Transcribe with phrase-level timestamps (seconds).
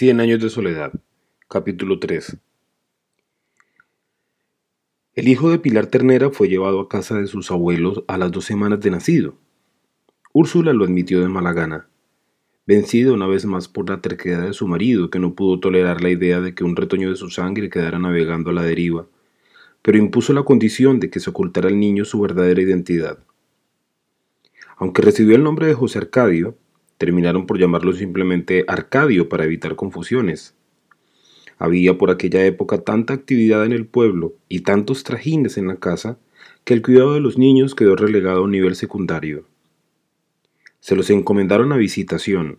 [0.00, 0.94] Cien años de soledad.
[1.46, 2.38] Capítulo 3.
[5.12, 8.46] El hijo de Pilar Ternera fue llevado a casa de sus abuelos a las dos
[8.46, 9.34] semanas de nacido.
[10.32, 11.86] Úrsula lo admitió de mala gana,
[12.64, 16.08] vencida una vez más por la terquedad de su marido, que no pudo tolerar la
[16.08, 19.06] idea de que un retoño de su sangre quedara navegando a la deriva,
[19.82, 23.18] pero impuso la condición de que se ocultara al niño su verdadera identidad.
[24.78, 26.56] Aunque recibió el nombre de José Arcadio,
[27.00, 30.54] terminaron por llamarlo simplemente Arcadio para evitar confusiones.
[31.58, 36.18] Había por aquella época tanta actividad en el pueblo y tantos trajines en la casa
[36.62, 39.46] que el cuidado de los niños quedó relegado a un nivel secundario.
[40.80, 42.58] Se los encomendaron a visitación.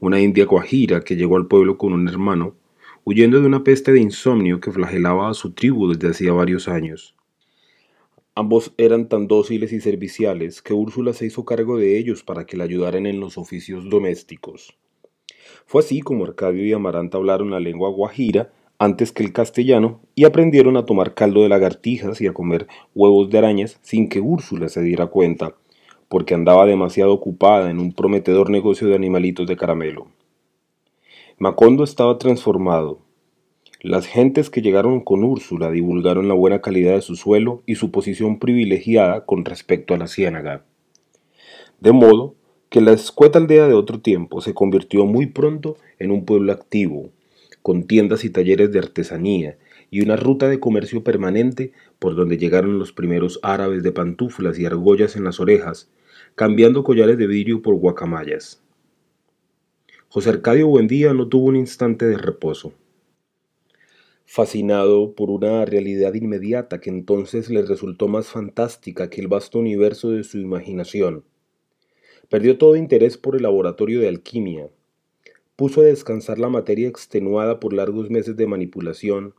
[0.00, 2.56] Una india guajira que llegó al pueblo con un hermano,
[3.04, 7.14] huyendo de una peste de insomnio que flagelaba a su tribu desde hacía varios años.
[8.40, 12.56] Ambos eran tan dóciles y serviciales que Úrsula se hizo cargo de ellos para que
[12.56, 14.78] la ayudaran en los oficios domésticos.
[15.66, 20.24] Fue así como Arcadio y Amaranta hablaron la lengua guajira antes que el castellano y
[20.24, 24.68] aprendieron a tomar caldo de lagartijas y a comer huevos de arañas sin que Úrsula
[24.68, 25.56] se diera cuenta,
[26.08, 30.06] porque andaba demasiado ocupada en un prometedor negocio de animalitos de caramelo.
[31.38, 33.00] Macondo estaba transformado,
[33.80, 37.92] las gentes que llegaron con Úrsula divulgaron la buena calidad de su suelo y su
[37.92, 40.64] posición privilegiada con respecto a la ciénaga.
[41.78, 42.34] De modo
[42.70, 47.10] que la escueta aldea de otro tiempo se convirtió muy pronto en un pueblo activo,
[47.62, 49.58] con tiendas y talleres de artesanía
[49.92, 54.66] y una ruta de comercio permanente por donde llegaron los primeros árabes de pantuflas y
[54.66, 55.88] argollas en las orejas,
[56.34, 58.60] cambiando collares de vidrio por guacamayas.
[60.08, 62.72] José Arcadio Buendía no tuvo un instante de reposo
[64.30, 70.10] fascinado por una realidad inmediata que entonces le resultó más fantástica que el vasto universo
[70.10, 71.24] de su imaginación.
[72.28, 74.68] Perdió todo interés por el laboratorio de alquimia,
[75.56, 79.32] puso a descansar la materia extenuada por largos meses de manipulación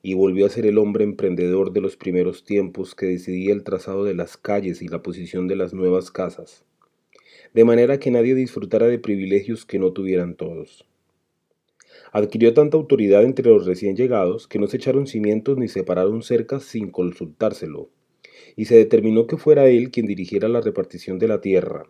[0.00, 4.04] y volvió a ser el hombre emprendedor de los primeros tiempos que decidía el trazado
[4.04, 6.64] de las calles y la posición de las nuevas casas,
[7.52, 10.86] de manera que nadie disfrutara de privilegios que no tuvieran todos.
[12.12, 16.64] Adquirió tanta autoridad entre los recién llegados que no se echaron cimientos ni separaron cercas
[16.64, 17.88] sin consultárselo,
[18.56, 21.84] y se determinó que fuera él quien dirigiera la repartición de la tierra.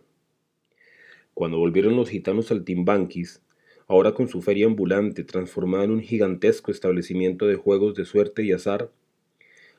[1.32, 3.41] Cuando volvieron los gitanos al Timbanquis,
[3.86, 8.52] ahora con su feria ambulante transformada en un gigantesco establecimiento de juegos de suerte y
[8.52, 8.91] azar,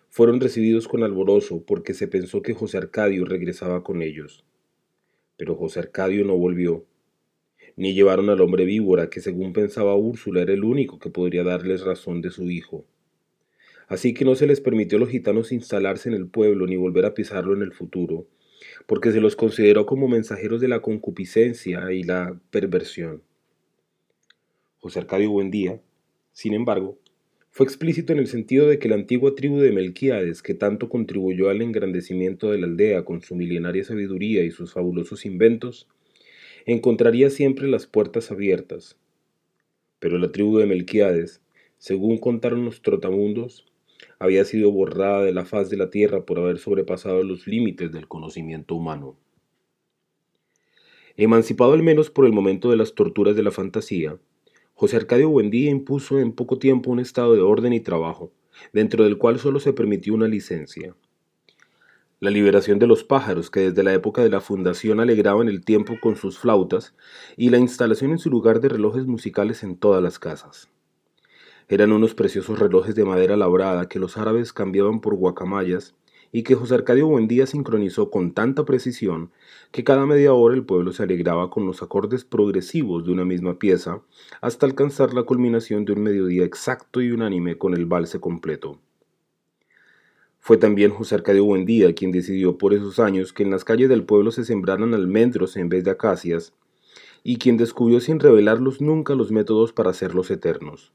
[0.09, 4.43] fueron recibidos con alborozo porque se pensó que José Arcadio regresaba con ellos.
[5.37, 6.83] Pero José Arcadio no volvió
[7.75, 11.81] ni llevaron al hombre víbora, que según pensaba Úrsula era el único que podría darles
[11.81, 12.85] razón de su hijo.
[13.87, 17.05] Así que no se les permitió a los gitanos instalarse en el pueblo ni volver
[17.05, 18.27] a pisarlo en el futuro,
[18.85, 23.21] porque se los consideró como mensajeros de la concupiscencia y la perversión.
[24.79, 25.81] José Arcadio Buendía,
[26.31, 26.97] sin embargo,
[27.53, 31.49] fue explícito en el sentido de que la antigua tribu de Melquíades, que tanto contribuyó
[31.49, 35.89] al engrandecimiento de la aldea con su milenaria sabiduría y sus fabulosos inventos,
[36.65, 38.97] encontraría siempre las puertas abiertas.
[39.99, 41.41] Pero la tribu de Melquiades,
[41.77, 43.65] según contaron los trotamundos,
[44.19, 48.07] había sido borrada de la faz de la tierra por haber sobrepasado los límites del
[48.07, 49.17] conocimiento humano.
[51.17, 54.17] Emancipado al menos por el momento de las torturas de la fantasía,
[54.73, 58.31] José Arcadio Buendía impuso en poco tiempo un estado de orden y trabajo,
[58.73, 60.95] dentro del cual solo se permitió una licencia
[62.21, 65.95] la liberación de los pájaros que desde la época de la fundación alegraban el tiempo
[65.99, 66.93] con sus flautas
[67.35, 70.69] y la instalación en su lugar de relojes musicales en todas las casas.
[71.67, 75.95] Eran unos preciosos relojes de madera labrada que los árabes cambiaban por guacamayas
[76.31, 79.31] y que José Arcadio Buendía sincronizó con tanta precisión
[79.71, 83.57] que cada media hora el pueblo se alegraba con los acordes progresivos de una misma
[83.57, 83.99] pieza
[84.41, 88.77] hasta alcanzar la culminación de un mediodía exacto y unánime con el valse completo.
[90.43, 94.03] Fue también José Arcadio Buendía quien decidió por esos años que en las calles del
[94.03, 96.51] pueblo se sembraran almendros en vez de acacias,
[97.23, 100.93] y quien descubrió sin revelarlos nunca los métodos para hacerlos eternos.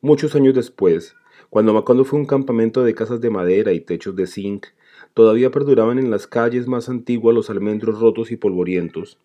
[0.00, 1.14] Muchos años después,
[1.50, 4.66] cuando Macondo fue un campamento de casas de madera y techos de zinc,
[5.14, 9.18] todavía perduraban en las calles más antiguas los almendros rotos y polvorientos,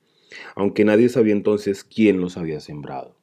[0.56, 3.20] aunque nadie sabía entonces quién los había sembrado.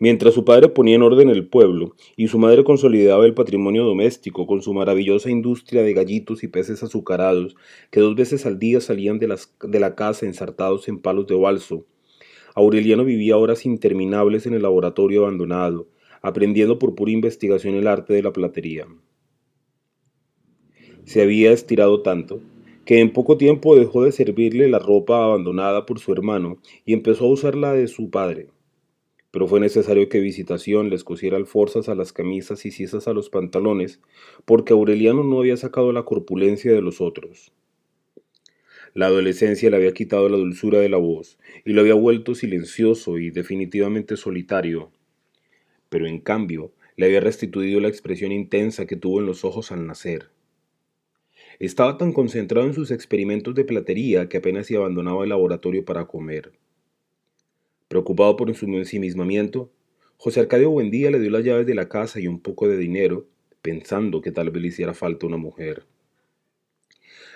[0.00, 4.46] Mientras su padre ponía en orden el pueblo y su madre consolidaba el patrimonio doméstico
[4.46, 7.56] con su maravillosa industria de gallitos y peces azucarados
[7.90, 11.84] que dos veces al día salían de, de la casa ensartados en palos de balso,
[12.54, 15.88] Aureliano vivía horas interminables en el laboratorio abandonado,
[16.22, 18.86] aprendiendo por pura investigación el arte de la platería.
[21.04, 22.40] Se había estirado tanto
[22.84, 27.26] que en poco tiempo dejó de servirle la ropa abandonada por su hermano y empezó
[27.26, 28.48] a usar la de su padre
[29.38, 33.30] pero fue necesario que Visitación les cosiera alforzas a las camisas y cisas a los
[33.30, 34.00] pantalones,
[34.44, 37.52] porque Aureliano no había sacado la corpulencia de los otros.
[38.94, 43.16] La adolescencia le había quitado la dulzura de la voz y lo había vuelto silencioso
[43.16, 44.90] y definitivamente solitario,
[45.88, 49.86] pero en cambio le había restituido la expresión intensa que tuvo en los ojos al
[49.86, 50.30] nacer.
[51.60, 56.08] Estaba tan concentrado en sus experimentos de platería que apenas si abandonaba el laboratorio para
[56.08, 56.50] comer.
[57.88, 59.72] Preocupado por su ensimismamiento,
[60.18, 63.26] José Arcadio Buendía le dio las llaves de la casa y un poco de dinero,
[63.62, 65.84] pensando que tal vez le hiciera falta una mujer.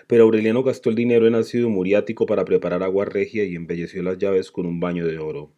[0.07, 4.19] Pero Aureliano gastó el dinero en ácido muriático para preparar agua regia y embelleció las
[4.19, 5.51] llaves con un baño de oro.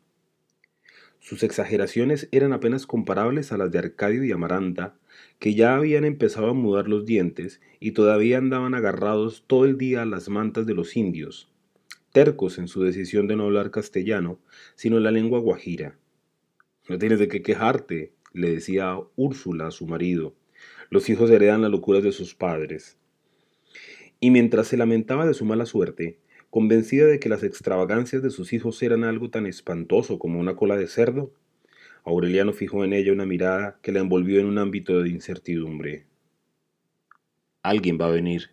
[1.19, 4.95] Sus exageraciones eran apenas comparables a las de Arcadio y Amaranta,
[5.41, 10.03] que ya habían empezado a mudar los dientes y todavía andaban agarrados todo el día
[10.03, 11.51] a las mantas de los indios,
[12.15, 14.39] tercos en su decisión de no hablar castellano,
[14.77, 15.99] sino la lengua guajira.
[16.89, 20.33] No tienes de qué quejarte, le decía Úrsula a su marido.
[20.91, 22.99] Los hijos heredan las locuras de sus padres.
[24.21, 26.21] Y mientras se lamentaba de su mala suerte,
[26.51, 30.77] convencida de que las extravagancias de sus hijos eran algo tan espantoso como una cola
[30.77, 31.35] de cerdo,
[32.05, 36.07] Aureliano fijó en ella una mirada que la envolvió en un ámbito de incertidumbre.
[37.63, 38.51] Alguien va a venir,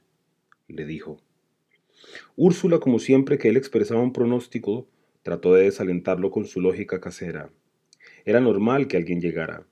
[0.68, 1.22] le dijo.
[2.36, 4.88] Úrsula, como siempre que él expresaba un pronóstico,
[5.24, 7.52] trató de desalentarlo con su lógica casera.
[8.26, 9.66] Era normal que alguien llegara.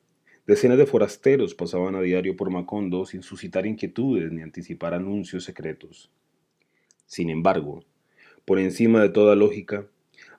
[0.45, 6.11] Decenas de forasteros pasaban a diario por Macondo sin suscitar inquietudes ni anticipar anuncios secretos.
[7.05, 7.83] Sin embargo,
[8.45, 9.87] por encima de toda lógica,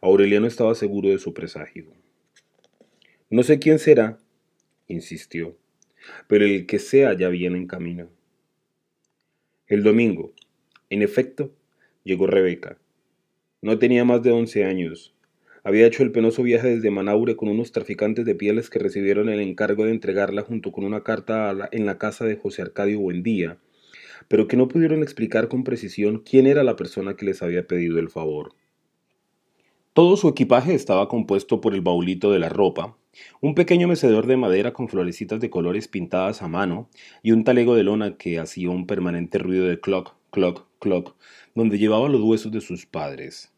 [0.00, 1.92] Aureliano estaba seguro de su presagio.
[3.28, 4.18] No sé quién será,
[4.88, 5.56] insistió,
[6.26, 8.08] pero el que sea ya viene en camino.
[9.68, 10.32] El domingo,
[10.88, 11.54] en efecto,
[12.04, 12.78] llegó Rebeca.
[13.62, 15.14] No tenía más de once años.
[15.62, 19.40] Había hecho el penoso viaje desde Manaure con unos traficantes de pieles que recibieron el
[19.40, 23.58] encargo de entregarla junto con una carta en la casa de José Arcadio Buendía,
[24.28, 27.98] pero que no pudieron explicar con precisión quién era la persona que les había pedido
[27.98, 28.54] el favor.
[29.92, 32.96] Todo su equipaje estaba compuesto por el baulito de la ropa,
[33.40, 36.88] un pequeño mecedor de madera con florecitas de colores pintadas a mano
[37.22, 41.14] y un talego de lona que hacía un permanente ruido de clock, clock, clock,
[41.54, 43.52] donde llevaba los huesos de sus padres.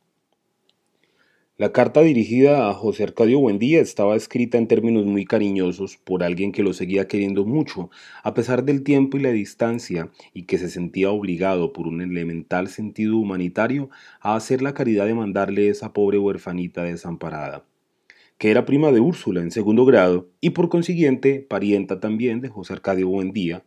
[1.58, 6.50] La carta dirigida a José Arcadio Buendía estaba escrita en términos muy cariñosos por alguien
[6.50, 7.90] que lo seguía queriendo mucho,
[8.24, 12.68] a pesar del tiempo y la distancia, y que se sentía obligado por un elemental
[12.68, 13.90] sentido humanitario
[14.20, 17.64] a hacer la caridad de mandarle esa pobre huerfanita desamparada
[18.42, 22.72] que era prima de Úrsula en segundo grado y por consiguiente parienta también de José
[22.72, 23.62] Arcadio Buendía,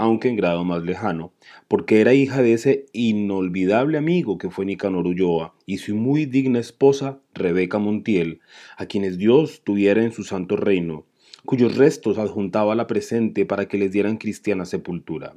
[0.00, 1.34] aunque en grado más lejano,
[1.68, 6.58] porque era hija de ese inolvidable amigo que fue Nicanor Ulloa y su muy digna
[6.58, 8.40] esposa Rebeca Montiel,
[8.78, 11.04] a quienes Dios tuviera en su santo reino,
[11.44, 15.36] cuyos restos adjuntaba la presente para que les dieran cristiana sepultura.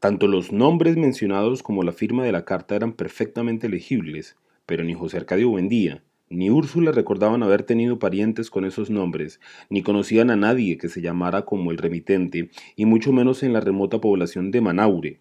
[0.00, 4.36] Tanto los nombres mencionados como la firma de la carta eran perfectamente legibles,
[4.66, 9.40] pero ni José Arcadio Buendía, ni Úrsula recordaban haber tenido parientes con esos nombres,
[9.70, 13.60] ni conocían a nadie que se llamara como el remitente, y mucho menos en la
[13.60, 15.20] remota población de Manaure.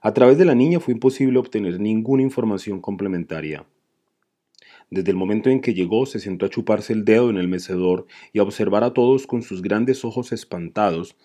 [0.00, 3.66] A través de la niña fue imposible obtener ninguna información complementaria.
[4.90, 8.06] Desde el momento en que llegó se sentó a chuparse el dedo en el mecedor
[8.32, 11.16] y a observar a todos con sus grandes ojos espantados,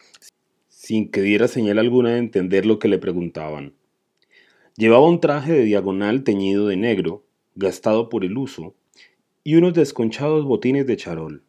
[0.69, 3.73] sin que diera señal alguna de entender lo que le preguntaban.
[4.77, 7.26] Llevaba un traje de diagonal teñido de negro,
[7.57, 8.75] gastado por el uso,
[9.43, 11.43] y unos desconchados botines de charol.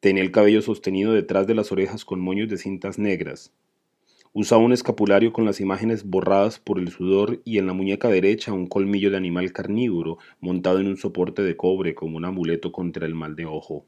[0.00, 3.52] Tenía el cabello sostenido detrás de las orejas con moños de cintas negras.
[4.34, 8.52] Usaba un escapulario con las imágenes borradas por el sudor y en la muñeca derecha
[8.52, 13.06] un colmillo de animal carnívoro montado en un soporte de cobre como un amuleto contra
[13.06, 13.86] el mal de ojo.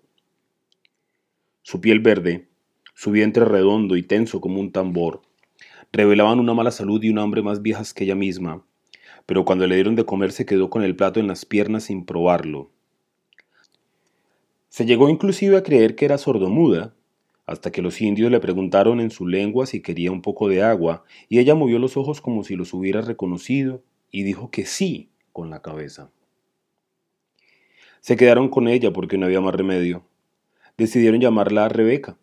[1.61, 2.49] Su piel verde,
[2.95, 5.21] su vientre redondo y tenso como un tambor,
[5.93, 8.65] revelaban una mala salud y un hambre más viejas que ella misma,
[9.29, 12.07] pero cuando le dieron de comer se quedó con el plato en las piernas sin
[12.07, 12.71] probarlo.
[14.71, 16.95] Se llegó inclusive a creer que era sordomuda,
[17.45, 21.05] hasta que los indios le preguntaron en su lengua si quería un poco de agua,
[21.29, 25.51] y ella movió los ojos como si los hubiera reconocido, y dijo que sí con
[25.51, 26.11] la cabeza.
[28.01, 30.07] Se quedaron con ella porque no había más remedio.
[30.79, 32.17] Decidieron llamarla Rebeca,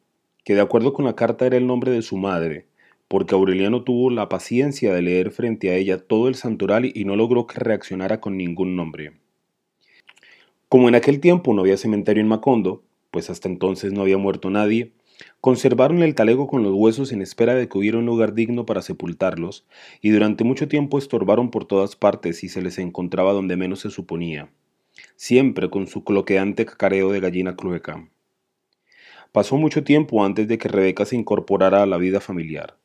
[0.44, 2.66] que de acuerdo con la carta era el nombre de su madre,
[3.08, 7.16] porque Aureliano tuvo la paciencia de leer frente a ella todo el santoral y no
[7.16, 9.14] logró que reaccionara con ningún nombre.
[10.70, 14.50] Como en aquel tiempo no había cementerio en Macondo, pues hasta entonces no había muerto
[14.50, 14.92] nadie,
[15.40, 18.82] conservaron el talego con los huesos en espera de que hubiera un lugar digno para
[18.82, 19.66] sepultarlos,
[20.02, 23.90] y durante mucho tiempo estorbaron por todas partes y se les encontraba donde menos se
[23.90, 24.50] suponía.
[25.16, 28.10] siempre con su cloqueante cacareo de gallina clueca.
[29.32, 32.78] Pasó mucho tiempo antes de que Rebeca se incorporara a la vida familiar.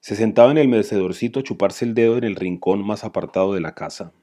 [0.00, 3.60] Se sentaba en el mecedorcito a chuparse el dedo en el rincón más apartado de
[3.60, 4.14] la casa.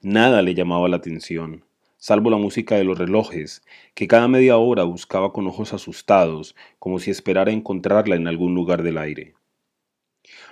[0.00, 1.64] Nada le llamaba la atención,
[1.96, 7.00] salvo la música de los relojes, que cada media hora buscaba con ojos asustados, como
[7.00, 9.34] si esperara encontrarla en algún lugar del aire.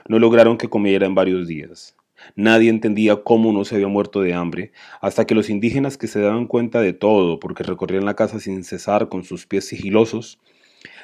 [0.08, 1.96] No lograron que comiera en varios días.
[2.34, 6.20] Nadie entendía cómo no se había muerto de hambre, hasta que los indígenas que se
[6.20, 10.40] daban cuenta de todo, porque recorrían la casa sin cesar con sus pies sigilosos,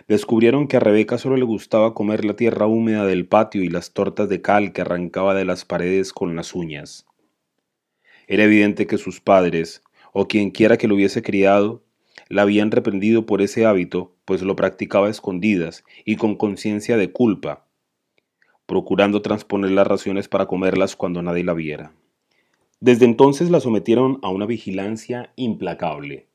[0.09, 3.93] descubrieron que a Rebeca solo le gustaba comer la tierra húmeda del patio y las
[3.93, 7.07] tortas de cal que arrancaba de las paredes con las uñas.
[8.27, 11.85] Era evidente que sus padres, o quien quiera que lo hubiese criado,
[12.29, 17.13] la habían reprendido por ese hábito, pues lo practicaba a escondidas y con conciencia de
[17.13, 17.67] culpa,
[18.67, 21.93] procurando transponer las raciones para comerlas cuando nadie la viera.
[22.81, 26.26] Desde entonces la sometieron a una vigilancia implacable.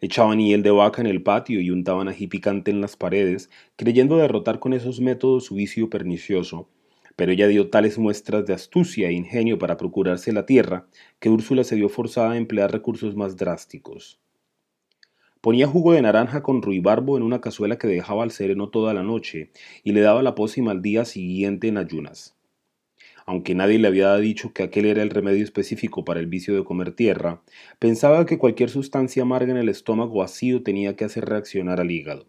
[0.00, 4.16] Echaban hiel de vaca en el patio y untaban ají picante en las paredes, creyendo
[4.16, 6.68] derrotar con esos métodos su vicio pernicioso,
[7.16, 10.86] pero ella dio tales muestras de astucia e ingenio para procurarse la tierra,
[11.18, 14.20] que Úrsula se vio forzada a emplear recursos más drásticos.
[15.40, 19.02] Ponía jugo de naranja con ruibarbo en una cazuela que dejaba al sereno toda la
[19.02, 19.50] noche
[19.82, 22.37] y le daba la pócima al día siguiente en ayunas
[23.28, 26.64] aunque nadie le había dicho que aquel era el remedio específico para el vicio de
[26.64, 27.42] comer tierra,
[27.78, 32.24] pensaba que cualquier sustancia amarga en el estómago vacío tenía que hacer reaccionar al hígado.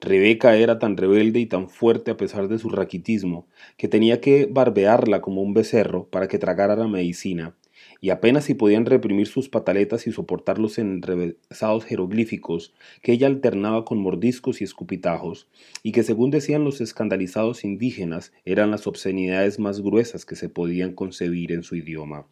[0.00, 4.46] Rebeca era tan rebelde y tan fuerte a pesar de su raquitismo, que tenía que
[4.50, 7.54] barbearla como un becerro para que tragara la medicina,
[8.00, 13.84] y apenas si podían reprimir sus pataletas y soportar los enrevesados jeroglíficos que ella alternaba
[13.84, 15.48] con mordiscos y escupitajos,
[15.82, 20.92] y que según decían los escandalizados indígenas eran las obscenidades más gruesas que se podían
[20.92, 22.26] concebir en su idioma.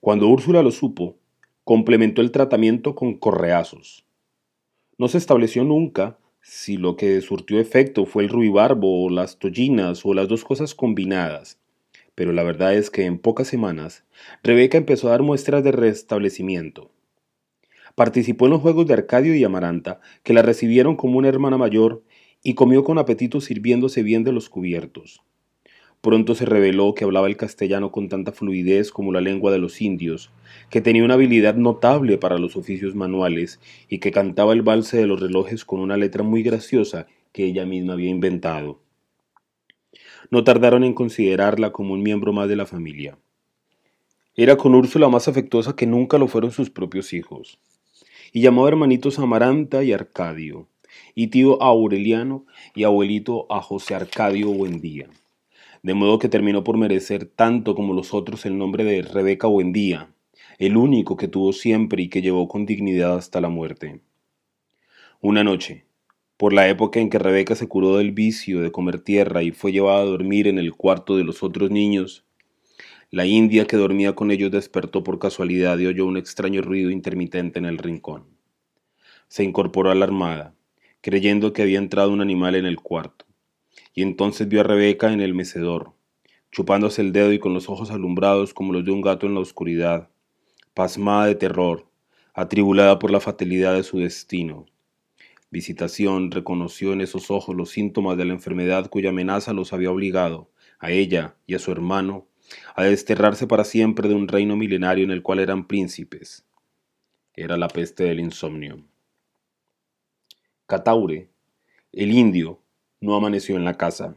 [0.00, 1.18] Cuando Úrsula lo supo,
[1.64, 4.06] complementó el tratamiento con correazos.
[4.98, 10.04] No se estableció nunca si lo que surtió efecto fue el ruibarbo o las tollinas
[10.04, 11.59] o las dos cosas combinadas,
[12.20, 14.04] pero la verdad es que en pocas semanas
[14.42, 16.90] Rebeca empezó a dar muestras de restablecimiento.
[17.94, 22.02] Participó en los juegos de Arcadio y Amaranta, que la recibieron como una hermana mayor,
[22.42, 25.22] y comió con apetito sirviéndose bien de los cubiertos.
[26.02, 29.80] Pronto se reveló que hablaba el castellano con tanta fluidez como la lengua de los
[29.80, 30.30] indios,
[30.68, 35.06] que tenía una habilidad notable para los oficios manuales y que cantaba el valse de
[35.06, 38.78] los relojes con una letra muy graciosa que ella misma había inventado
[40.30, 43.18] no tardaron en considerarla como un miembro más de la familia.
[44.36, 47.58] Era con Úrsula más afectuosa que nunca lo fueron sus propios hijos,
[48.32, 50.68] y llamó hermanitos a Amaranta y Arcadio,
[51.14, 55.08] y tío a Aureliano y abuelito a José Arcadio Buendía,
[55.82, 60.10] de modo que terminó por merecer tanto como los otros el nombre de Rebeca Buendía,
[60.58, 64.00] el único que tuvo siempre y que llevó con dignidad hasta la muerte.
[65.20, 65.84] Una noche,
[66.40, 69.72] por la época en que Rebeca se curó del vicio de comer tierra y fue
[69.72, 72.24] llevada a dormir en el cuarto de los otros niños,
[73.10, 77.58] la india que dormía con ellos despertó por casualidad y oyó un extraño ruido intermitente
[77.58, 78.24] en el rincón.
[79.28, 80.54] Se incorporó a la armada,
[81.02, 83.26] creyendo que había entrado un animal en el cuarto,
[83.92, 85.92] y entonces vio a Rebeca en el mecedor,
[86.50, 89.40] chupándose el dedo y con los ojos alumbrados como los de un gato en la
[89.40, 90.08] oscuridad,
[90.72, 91.84] pasmada de terror,
[92.32, 94.64] atribulada por la fatalidad de su destino,
[95.50, 100.50] Visitación reconoció en esos ojos los síntomas de la enfermedad cuya amenaza los había obligado,
[100.78, 102.28] a ella y a su hermano,
[102.76, 106.46] a desterrarse para siempre de un reino milenario en el cual eran príncipes.
[107.34, 108.84] Era la peste del insomnio.
[110.66, 111.28] Cataure,
[111.92, 112.60] el indio,
[113.00, 114.16] no amaneció en la casa.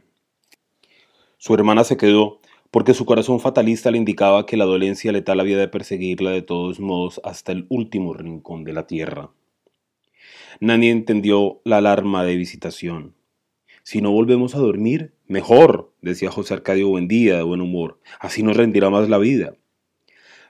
[1.36, 5.58] Su hermana se quedó porque su corazón fatalista le indicaba que la dolencia letal había
[5.58, 9.30] de perseguirla de todos modos hasta el último rincón de la tierra.
[10.60, 13.14] Nadie entendió la alarma de visitación.
[13.82, 18.56] Si no volvemos a dormir, mejor, decía José Arcadio Buendía de buen humor, así nos
[18.56, 19.56] rendirá más la vida.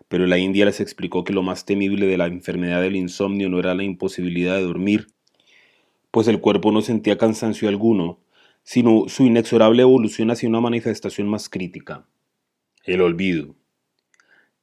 [0.09, 3.59] Pero la India les explicó que lo más temible de la enfermedad del insomnio no
[3.59, 5.09] era la imposibilidad de dormir,
[6.11, 8.21] pues el cuerpo no sentía cansancio alguno,
[8.63, 12.07] sino su inexorable evolución hacia una manifestación más crítica,
[12.85, 13.57] el olvido.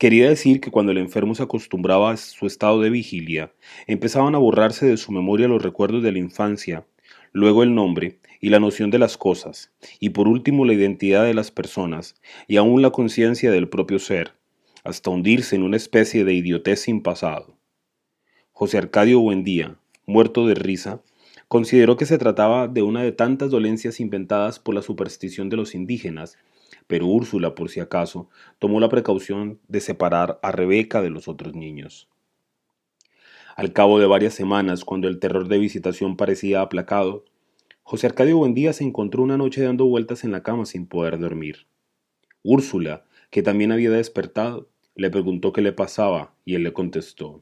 [0.02, 3.54] Quería decir que cuando el enfermo se acostumbraba a su estado de vigilia,
[3.86, 6.88] empezaban a borrarse de su memoria los recuerdos de la infancia,
[7.34, 11.36] luego el nombre y la noción de las cosas, y por último la identidad de
[11.36, 14.34] las personas, y aún la conciencia del propio ser,
[14.84, 17.56] hasta hundirse en una especie de idiotez sin pasado.
[18.54, 19.76] José Arcadio Buendía,
[20.08, 21.04] muerto de risa,
[21.48, 25.76] consideró que se trataba de una de tantas dolencias inventadas por la superstición de los
[25.76, 26.40] indígenas,
[26.88, 31.56] pero Úrsula, por si acaso, tomó la precaución de separar a Rebeca de los otros
[31.56, 32.10] niños.
[33.56, 37.26] Al cabo de varias semanas, cuando el terror de visitación parecía aplacado,
[37.84, 41.68] José Arcadio Buendía se encontró una noche dando vueltas en la cama sin poder dormir.
[42.44, 47.42] Úrsula, que también había despertado, le preguntó qué le pasaba y él le contestó,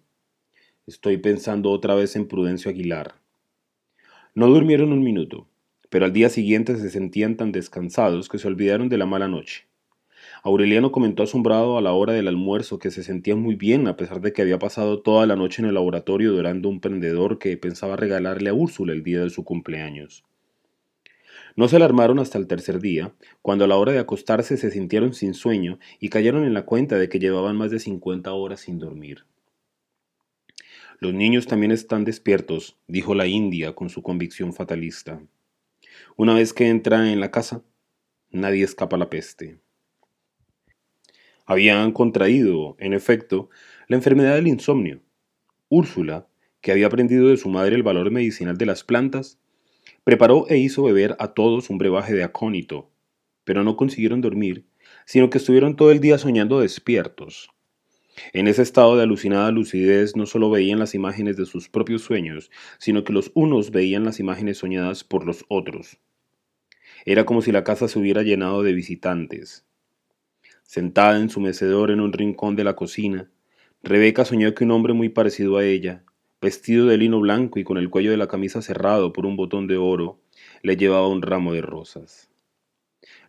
[0.88, 3.15] Estoy pensando otra vez en Prudencio Aguilar.
[4.34, 5.48] No durmieron un minuto,
[5.89, 9.67] pero al día siguiente se sentían tan descansados que se olvidaron de la mala noche.
[10.43, 14.22] Aureliano comentó asombrado a la hora del almuerzo que se sentía muy bien a pesar
[14.22, 17.98] de que había pasado toda la noche en el laboratorio durando un prendedor que pensaba
[17.98, 20.24] regalarle a Úrsula el día de su cumpleaños.
[21.55, 25.13] No se alarmaron hasta el tercer día, cuando a la hora de acostarse se sintieron
[25.13, 28.79] sin sueño y cayeron en la cuenta de que llevaban más de 50 horas sin
[28.79, 29.25] dormir.
[31.00, 35.22] Los niños también están despiertos, dijo la India con su convicción fatalista.
[36.21, 37.63] Una vez que entra en la casa,
[38.29, 39.61] nadie escapa a la peste.
[41.45, 43.49] Habían contraído, en efecto,
[43.88, 44.99] la enfermedad del insomnio.
[45.69, 46.27] Úrsula,
[46.59, 49.39] que había aprendido de su madre el valor medicinal de las plantas,
[50.03, 52.91] preparó e hizo beber a todos un brebaje de acónito,
[53.45, 54.65] pero no consiguieron dormir,
[55.05, 57.49] sino que estuvieron todo el día soñando despiertos.
[58.33, 62.51] En ese estado de alucinada lucidez no solo veían las imágenes de sus propios sueños,
[62.77, 65.97] sino que los unos veían las imágenes soñadas por los otros.
[67.06, 69.65] Era como si la casa se hubiera llenado de visitantes.
[70.63, 73.29] Sentada en su mecedor en un rincón de la cocina,
[73.82, 76.03] Rebeca soñó que un hombre muy parecido a ella,
[76.41, 79.68] vestido de lino blanco y con el cuello de la camisa cerrado por un botón
[79.68, 80.20] de oro,
[80.62, 82.29] le llevaba un ramo de rosas.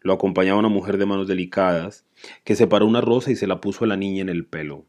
[0.03, 2.05] Lo acompañaba una mujer de manos delicadas,
[2.45, 4.87] que separó una rosa y se la puso a la niña en el pelo.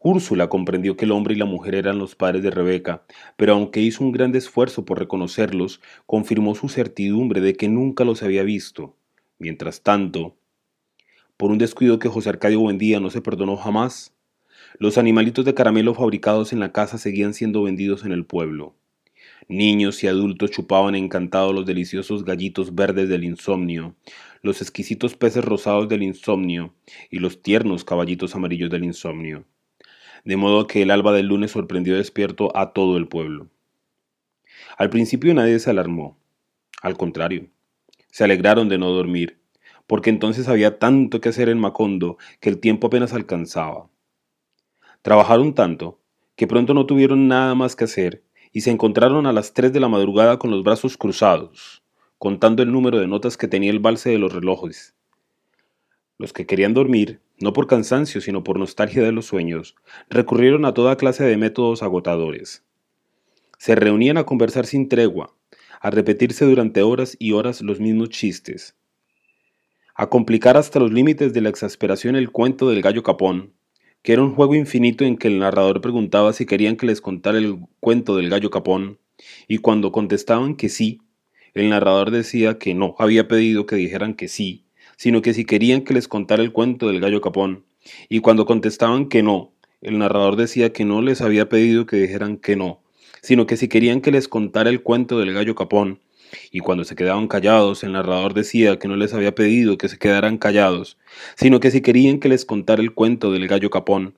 [0.00, 3.02] Úrsula comprendió que el hombre y la mujer eran los padres de Rebeca,
[3.36, 8.22] pero aunque hizo un gran esfuerzo por reconocerlos, confirmó su certidumbre de que nunca los
[8.22, 8.94] había visto.
[9.38, 10.36] Mientras tanto,
[11.36, 14.14] por un descuido que José Arcadio Buendía no se perdonó jamás,
[14.78, 18.74] los animalitos de caramelo fabricados en la casa seguían siendo vendidos en el pueblo.
[19.48, 23.96] Niños y adultos chupaban encantados los deliciosos gallitos verdes del insomnio,
[24.42, 26.74] los exquisitos peces rosados del insomnio
[27.10, 29.44] y los tiernos caballitos amarillos del insomnio.
[30.24, 33.48] De modo que el alba del lunes sorprendió despierto a todo el pueblo.
[34.76, 36.18] Al principio nadie se alarmó.
[36.82, 37.48] Al contrario,
[38.10, 39.40] se alegraron de no dormir,
[39.86, 43.88] porque entonces había tanto que hacer en Macondo que el tiempo apenas alcanzaba.
[45.02, 46.00] Trabajaron tanto
[46.36, 49.80] que pronto no tuvieron nada más que hacer y se encontraron a las tres de
[49.80, 51.82] la madrugada con los brazos cruzados,
[52.18, 54.94] contando el número de notas que tenía el balse de los relojes.
[56.18, 59.76] Los que querían dormir, no por cansancio, sino por nostalgia de los sueños,
[60.08, 62.64] recurrieron a toda clase de métodos agotadores.
[63.58, 65.34] Se reunían a conversar sin tregua,
[65.80, 68.76] a repetirse durante horas y horas los mismos chistes,
[69.94, 73.54] a complicar hasta los límites de la exasperación el cuento del gallo capón,
[74.02, 77.38] que era un juego infinito en que el narrador preguntaba si querían que les contara
[77.38, 79.00] el cuento del gallo capón,
[79.48, 81.00] y cuando contestaban que sí,
[81.54, 84.67] el narrador decía que no había pedido que dijeran que sí,
[84.98, 87.64] sino que si querían que les contara el cuento del gallo capón,
[88.08, 92.36] y cuando contestaban que no, el narrador decía que no les había pedido que dijeran
[92.36, 92.82] que no,
[93.22, 96.00] sino que si querían que les contara el cuento del gallo capón,
[96.50, 99.98] y cuando se quedaban callados, el narrador decía que no les había pedido que se
[99.98, 100.98] quedaran callados,
[101.36, 104.14] sino que si querían que les contara el cuento del gallo capón,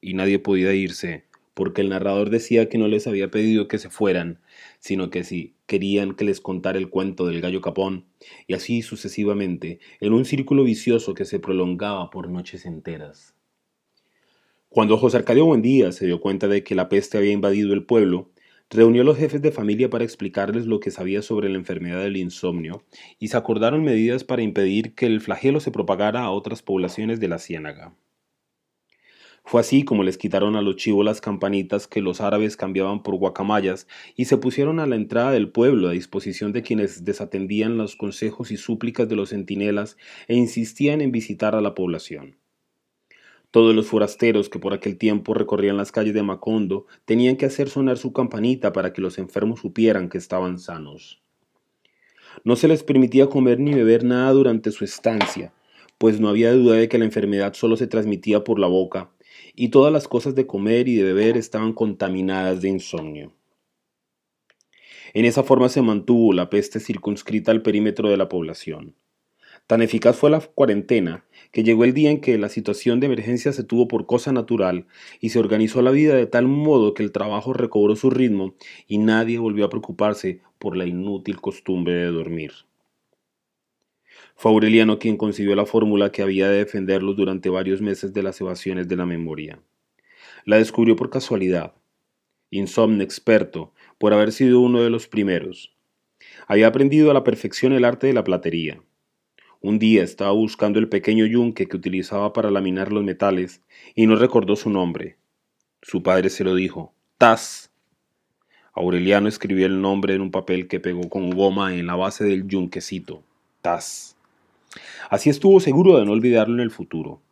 [0.00, 3.90] y nadie podía irse, porque el narrador decía que no les había pedido que se
[3.90, 4.40] fueran,
[4.80, 8.06] sino que si querían que les contara el cuento del gallo capón,
[8.46, 13.34] y así sucesivamente, en un círculo vicioso que se prolongaba por noches enteras.
[14.68, 18.32] Cuando José Arcadio Buendía se dio cuenta de que la peste había invadido el pueblo,
[18.70, 22.16] Reunió a los jefes de familia para explicarles lo que sabía sobre la enfermedad del
[22.16, 22.82] insomnio
[23.18, 27.28] y se acordaron medidas para impedir que el flagelo se propagara a otras poblaciones de
[27.28, 27.94] la ciénaga.
[29.46, 33.16] Fue así como les quitaron a los chivos las campanitas que los árabes cambiaban por
[33.16, 37.94] guacamayas y se pusieron a la entrada del pueblo a disposición de quienes desatendían los
[37.94, 42.36] consejos y súplicas de los centinelas e insistían en visitar a la población.
[43.50, 47.68] Todos los forasteros que por aquel tiempo recorrían las calles de Macondo tenían que hacer
[47.68, 51.22] sonar su campanita para que los enfermos supieran que estaban sanos.
[52.44, 55.52] No se les permitía comer ni beber nada durante su estancia,
[55.98, 59.10] pues no había duda de que la enfermedad solo se transmitía por la boca,
[59.54, 63.32] y todas las cosas de comer y de beber estaban contaminadas de insomnio.
[65.12, 68.96] En esa forma se mantuvo la peste circunscrita al perímetro de la población.
[69.66, 73.52] Tan eficaz fue la cuarentena que llegó el día en que la situación de emergencia
[73.52, 74.86] se tuvo por cosa natural
[75.20, 78.54] y se organizó la vida de tal modo que el trabajo recobró su ritmo
[78.88, 82.52] y nadie volvió a preocuparse por la inútil costumbre de dormir.
[84.34, 88.40] Fue Aureliano quien concibió la fórmula que había de defenderlos durante varios meses de las
[88.40, 89.58] evasiones de la memoria.
[90.44, 91.74] La descubrió por casualidad.
[92.50, 95.74] Insomne experto, por haber sido uno de los primeros.
[96.46, 98.82] Había aprendido a la perfección el arte de la platería.
[99.60, 103.62] Un día estaba buscando el pequeño yunque que utilizaba para laminar los metales
[103.94, 105.16] y no recordó su nombre.
[105.80, 107.70] Su padre se lo dijo, Taz.
[108.74, 112.46] Aureliano escribió el nombre en un papel que pegó con goma en la base del
[112.46, 113.22] yunquecito.
[113.62, 114.13] Taz.
[115.10, 117.22] Así estuvo seguro de no olvidarlo en el futuro.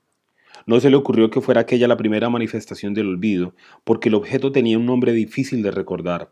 [0.67, 4.53] No se le ocurrió que fuera aquella la primera manifestación del olvido, porque el objeto
[4.53, 6.31] tenía un nombre difícil de recordar.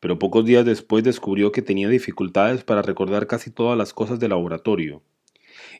[0.00, 4.30] Pero pocos días después descubrió que tenía dificultades para recordar casi todas las cosas del
[4.30, 5.02] laboratorio.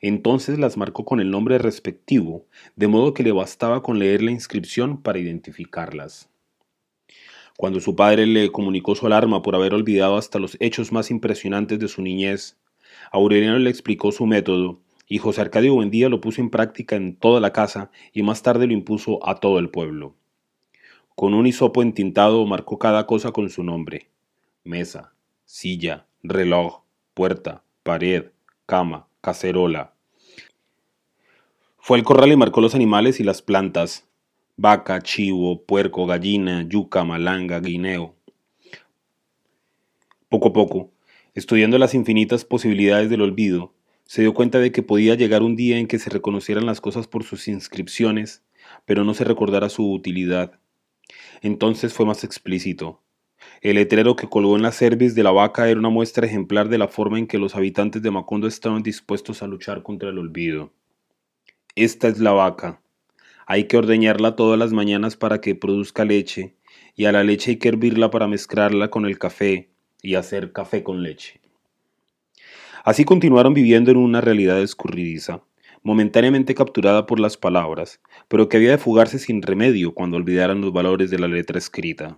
[0.01, 2.45] Entonces las marcó con el nombre respectivo,
[2.75, 6.29] de modo que le bastaba con leer la inscripción para identificarlas.
[7.57, 11.79] Cuando su padre le comunicó su alarma por haber olvidado hasta los hechos más impresionantes
[11.79, 12.57] de su niñez,
[13.13, 17.39] Aureliano le explicó su método y José Arcadio Buendía lo puso en práctica en toda
[17.39, 20.15] la casa y más tarde lo impuso a todo el pueblo.
[21.13, 24.09] Con un hisopo entintado marcó cada cosa con su nombre.
[24.63, 25.13] Mesa,
[25.45, 26.81] silla, reloj,
[27.13, 28.31] puerta, pared,
[28.65, 29.93] cama, cacerola.
[31.77, 34.07] Fue al corral y marcó los animales y las plantas.
[34.57, 38.15] Vaca, chivo, puerco, gallina, yuca, malanga, guineo.
[40.29, 40.92] Poco a poco,
[41.33, 43.73] estudiando las infinitas posibilidades del olvido,
[44.05, 47.07] se dio cuenta de que podía llegar un día en que se reconocieran las cosas
[47.07, 48.43] por sus inscripciones,
[48.85, 50.59] pero no se recordara su utilidad.
[51.41, 53.01] Entonces fue más explícito.
[53.61, 56.77] El letrero que colgó en la cerviz de la vaca era una muestra ejemplar de
[56.77, 60.71] la forma en que los habitantes de Macondo estaban dispuestos a luchar contra el olvido.
[61.75, 62.81] Esta es la vaca.
[63.45, 66.55] Hay que ordeñarla todas las mañanas para que produzca leche,
[66.95, 69.72] y a la leche hay que hervirla para mezclarla con el café
[70.03, 71.41] y hacer café con leche.
[72.83, 75.41] Así continuaron viviendo en una realidad escurridiza,
[75.81, 80.73] momentáneamente capturada por las palabras, pero que había de fugarse sin remedio cuando olvidaran los
[80.73, 82.17] valores de la letra escrita.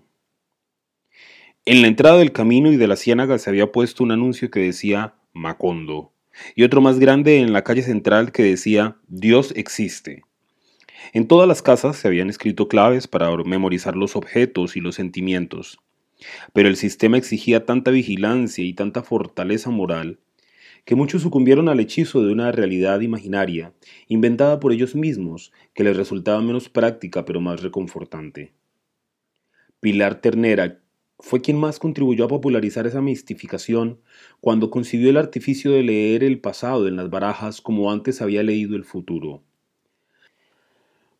[1.65, 4.59] En la entrada del camino y de la ciénaga se había puesto un anuncio que
[4.59, 6.11] decía Macondo,
[6.55, 10.23] y otro más grande en la calle central que decía Dios existe.
[11.13, 15.79] En todas las casas se habían escrito claves para memorizar los objetos y los sentimientos,
[16.53, 20.19] pero el sistema exigía tanta vigilancia y tanta fortaleza moral
[20.85, 23.73] que muchos sucumbieron al hechizo de una realidad imaginaria,
[24.07, 28.53] inventada por ellos mismos, que les resultaba menos práctica pero más reconfortante.
[29.79, 30.79] Pilar Ternera,
[31.19, 33.99] fue quien más contribuyó a popularizar esa mistificación
[34.41, 38.75] cuando concibió el artificio de leer el pasado en las barajas como antes había leído
[38.75, 39.41] el futuro.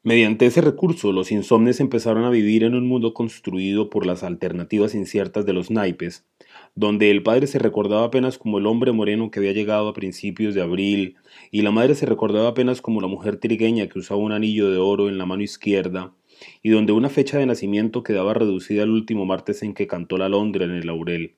[0.05, 4.93] Mediante ese recurso, los insomnes empezaron a vivir en un mundo construido por las alternativas
[4.93, 6.27] inciertas de los naipes,
[6.75, 10.53] donde el padre se recordaba apenas como el hombre moreno que había llegado a principios
[10.53, 11.15] de abril,
[11.49, 14.77] y la madre se recordaba apenas como la mujer trigueña que usaba un anillo de
[14.77, 16.13] oro en la mano izquierda,
[16.61, 20.29] y donde una fecha de nacimiento quedaba reducida al último martes en que cantó la
[20.29, 21.33] Londra en el laurel.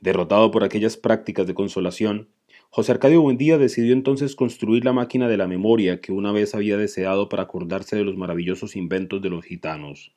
[0.00, 2.28] Derrotado por aquellas prácticas de consolación,
[2.74, 6.78] José Arcadio Buendía decidió entonces construir la máquina de la memoria que una vez había
[6.78, 10.16] deseado para acordarse de los maravillosos inventos de los gitanos.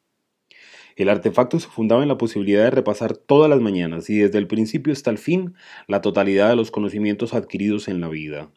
[0.95, 4.47] El artefacto se fundaba en la posibilidad de repasar todas las mañanas y desde el
[4.47, 5.53] principio hasta el fin
[5.89, 8.49] la totalidad de los conocimientos adquiridos en la vida.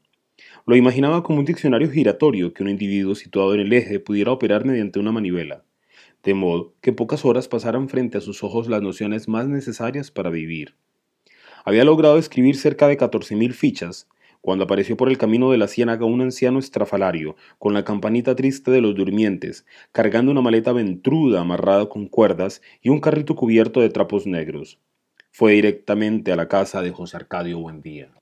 [0.64, 4.64] Lo imaginaba como un diccionario giratorio que un individuo situado en el eje pudiera operar
[4.64, 5.64] mediante una manivela,
[6.22, 10.12] de modo que en pocas horas pasaran frente a sus ojos las nociones más necesarias
[10.12, 10.76] para vivir.
[11.68, 14.08] Había logrado escribir cerca de 14.000 fichas,
[14.40, 18.70] cuando apareció por el camino de la ciénaga un anciano estrafalario, con la campanita triste
[18.70, 23.90] de los durmientes, cargando una maleta ventruda amarrada con cuerdas y un carrito cubierto de
[23.90, 24.78] trapos negros.
[25.30, 28.12] Fue directamente a la casa de José Arcadio Buendía.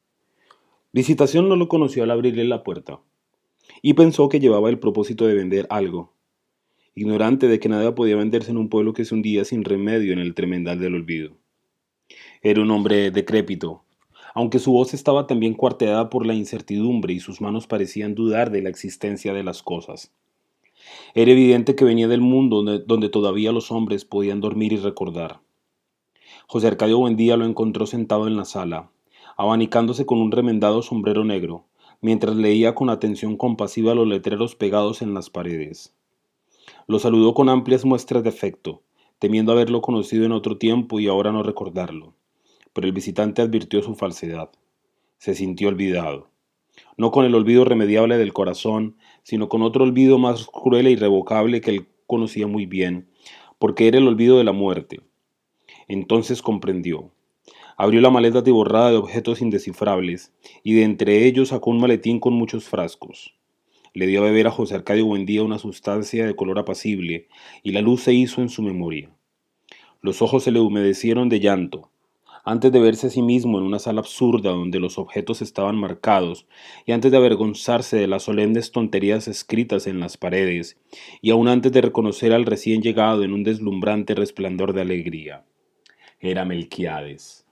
[0.93, 2.99] Visitación no lo conoció al abrirle la puerta,
[3.81, 6.13] y pensó que llevaba el propósito de vender algo,
[6.97, 10.19] ignorante de que nada podía venderse en un pueblo que se hundía sin remedio en
[10.19, 11.37] el tremendal del olvido.
[12.43, 13.83] Era un hombre decrépito,
[14.35, 18.63] aunque su voz estaba también cuarteada por la incertidumbre y sus manos parecían dudar de
[18.63, 20.13] la existencia de las cosas.
[21.15, 25.41] Era evidente que venía del mundo donde, donde todavía los hombres podían dormir y recordar.
[26.47, 28.91] José Arcadio Buendía lo encontró sentado en la sala,
[29.37, 31.65] abanicándose con un remendado sombrero negro,
[32.01, 35.95] mientras leía con atención compasiva los letreros pegados en las paredes.
[36.87, 38.83] Lo saludó con amplias muestras de afecto,
[39.19, 42.15] temiendo haberlo conocido en otro tiempo y ahora no recordarlo.
[42.77, 44.51] Pero el visitante advirtió su falsedad.
[45.17, 46.29] Se sintió olvidado.
[46.99, 51.63] No con el olvido remediable del corazón, sino con otro olvido más cruel e irrevocable
[51.63, 53.09] que él conocía muy bien,
[53.59, 55.01] porque era el olvido de la muerte.
[55.89, 57.11] Entonces comprendió.
[57.79, 62.35] Abrió la maleta atiborrada de objetos indescifrables, y de entre ellos sacó un maletín con
[62.35, 63.35] muchos frascos.
[63.95, 67.29] Le dio a beber a José Arcadio Buendía una sustancia de color apacible,
[67.63, 69.09] y la luz se hizo en su memoria.
[70.03, 71.91] Los ojos se le humedecieron de llanto,
[72.47, 76.47] antes de verse a sí mismo en una sala absurda donde los objetos estaban marcados,
[76.87, 80.79] y antes de avergonzarse de las solemnes tonterías escritas en las paredes,
[81.21, 85.45] y aún antes de reconocer al recién llegado en un deslumbrante resplandor de alegría.
[86.21, 87.45] Era Melquiades.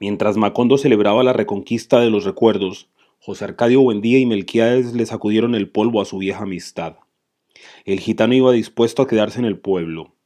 [0.00, 2.88] Mientras Macondo celebraba la reconquista de los recuerdos,
[3.20, 6.96] José Arcadio Buendía y Melquiades le sacudieron el polvo a su vieja amistad.
[7.84, 10.16] El gitano iba dispuesto a quedarse en el pueblo.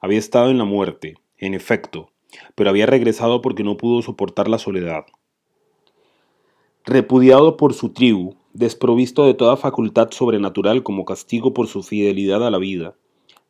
[0.00, 2.13] Había estado en la muerte, en efecto,
[2.54, 5.04] pero había regresado porque no pudo soportar la soledad.
[6.84, 12.50] Repudiado por su tribu, desprovisto de toda facultad sobrenatural como castigo por su fidelidad a
[12.50, 12.94] la vida,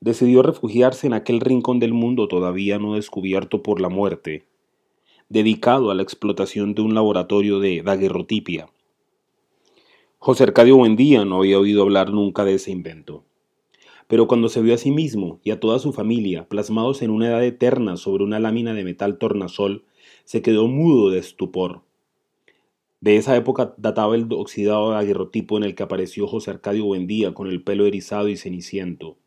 [0.00, 4.46] decidió refugiarse en aquel rincón del mundo todavía no descubierto por la muerte,
[5.28, 8.68] dedicado a la explotación de un laboratorio de daguerrotipia.
[10.18, 13.24] José Arcadio Buendía no había oído hablar nunca de ese invento
[14.08, 17.28] pero cuando se vio a sí mismo y a toda su familia plasmados en una
[17.28, 19.84] edad eterna sobre una lámina de metal tornasol,
[20.24, 21.82] se quedó mudo de estupor.
[23.00, 27.48] De esa época databa el oxidado aguerrotipo en el que apareció José Arcadio Buendía con
[27.48, 29.18] el pelo erizado y ceniciento,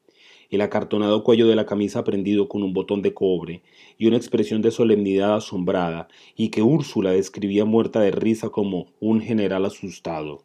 [0.50, 3.62] el acartonado cuello de la camisa prendido con un botón de cobre
[3.98, 9.22] y una expresión de solemnidad asombrada, y que Úrsula describía muerta de risa como un
[9.22, 10.44] general asustado.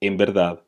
[0.00, 0.62] En verdad,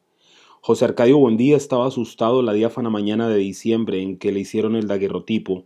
[0.61, 4.89] José Arcadio Buendía estaba asustado la diáfana mañana de diciembre en que le hicieron el
[4.89, 5.65] daguerrotipo,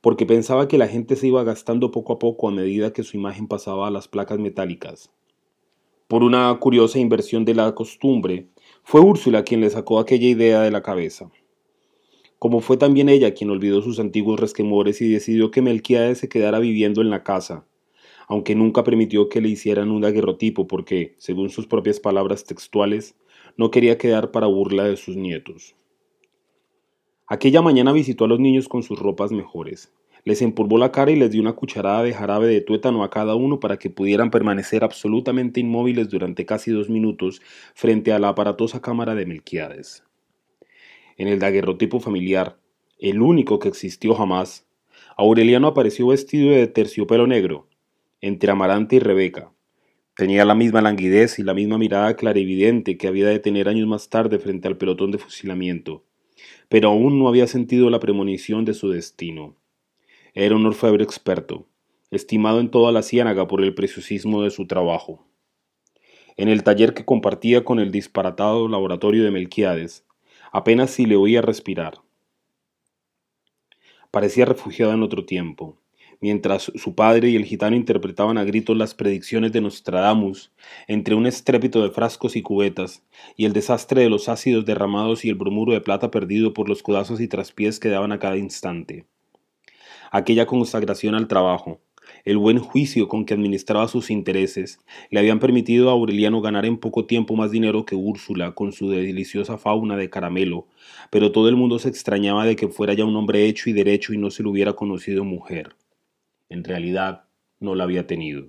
[0.00, 3.16] porque pensaba que la gente se iba gastando poco a poco a medida que su
[3.16, 5.10] imagen pasaba a las placas metálicas.
[6.06, 8.46] Por una curiosa inversión de la costumbre,
[8.84, 11.30] fue Úrsula quien le sacó aquella idea de la cabeza.
[12.38, 16.58] Como fue también ella quien olvidó sus antiguos resquemores y decidió que Melquiades se quedara
[16.58, 17.66] viviendo en la casa,
[18.28, 23.16] aunque nunca permitió que le hicieran un daguerrotipo porque, según sus propias palabras textuales,
[23.56, 25.74] no quería quedar para burla de sus nietos.
[27.26, 29.92] Aquella mañana visitó a los niños con sus ropas mejores.
[30.24, 33.34] Les empolvó la cara y les dio una cucharada de jarabe de tuétano a cada
[33.34, 37.40] uno para que pudieran permanecer absolutamente inmóviles durante casi dos minutos
[37.74, 40.04] frente a la aparatosa cámara de Melquiades.
[41.16, 42.58] En el daguerrotipo familiar,
[42.98, 44.66] el único que existió jamás,
[45.16, 47.68] Aureliano apareció vestido de terciopelo negro,
[48.20, 49.52] entre Amarante y Rebeca,
[50.16, 54.08] Tenía la misma languidez y la misma mirada clarividente que había de tener años más
[54.08, 56.04] tarde frente al pelotón de fusilamiento,
[56.70, 59.56] pero aún no había sentido la premonición de su destino.
[60.32, 61.66] Era un orfebre experto,
[62.10, 65.26] estimado en toda la ciénaga por el preciosismo de su trabajo.
[66.38, 70.06] En el taller que compartía con el disparatado laboratorio de Melquiades,
[70.50, 72.00] apenas si le oía respirar.
[74.10, 75.76] Parecía refugiado en otro tiempo,
[76.20, 80.52] mientras su padre y el gitano interpretaban a gritos las predicciones de Nostradamus,
[80.86, 83.02] entre un estrépito de frascos y cubetas,
[83.36, 86.82] y el desastre de los ácidos derramados y el bromuro de plata perdido por los
[86.82, 89.06] codazos y traspiés que daban a cada instante.
[90.10, 91.80] Aquella consagración al trabajo,
[92.24, 94.78] el buen juicio con que administraba sus intereses,
[95.10, 98.90] le habían permitido a Aureliano ganar en poco tiempo más dinero que Úrsula con su
[98.90, 100.66] deliciosa fauna de caramelo,
[101.10, 104.12] pero todo el mundo se extrañaba de que fuera ya un hombre hecho y derecho
[104.12, 105.76] y no se lo hubiera conocido mujer
[106.48, 107.24] en realidad
[107.60, 108.48] no la había tenido.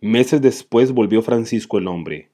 [0.00, 2.30] Meses después volvió Francisco el hombre,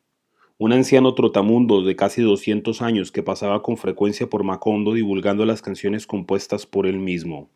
[0.58, 5.62] un anciano trotamundo de casi 200 años que pasaba con frecuencia por Macondo divulgando las
[5.62, 7.50] canciones compuestas por él mismo.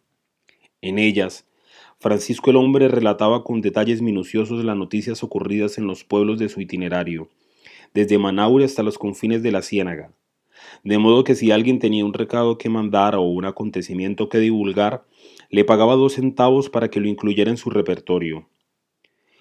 [0.80, 1.46] En ellas,
[2.00, 6.60] Francisco el hombre relataba con detalles minuciosos las noticias ocurridas en los pueblos de su
[6.60, 7.28] itinerario,
[7.94, 10.12] desde Manaure hasta los confines de la Ciénaga,
[10.84, 15.04] de modo que si alguien tenía un recado que mandar o un acontecimiento que divulgar,
[15.50, 18.48] le pagaba dos centavos para que lo incluyera en su repertorio.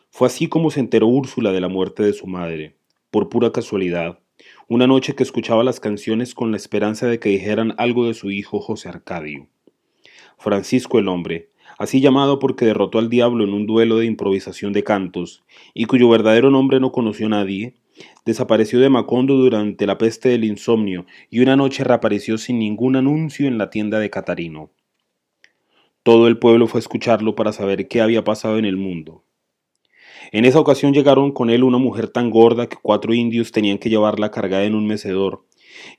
[0.10, 2.78] Fue así como se enteró Úrsula de la muerte de su madre,
[3.12, 4.20] por pura casualidad,
[4.68, 8.32] una noche que escuchaba las canciones con la esperanza de que dijeran algo de su
[8.32, 9.48] hijo José Arcadio.
[10.38, 14.84] Francisco el hombre, así llamado porque derrotó al diablo en un duelo de improvisación de
[14.84, 15.44] cantos,
[15.74, 17.76] y cuyo verdadero nombre no conoció nadie,
[18.26, 23.48] desapareció de Macondo durante la peste del insomnio y una noche reapareció sin ningún anuncio
[23.48, 24.70] en la tienda de Catarino.
[26.08, 29.26] Todo el pueblo fue a escucharlo para saber qué había pasado en el mundo.
[30.32, 33.90] En esa ocasión llegaron con él una mujer tan gorda que cuatro indios tenían que
[33.90, 35.44] llevarla cargada en un mecedor,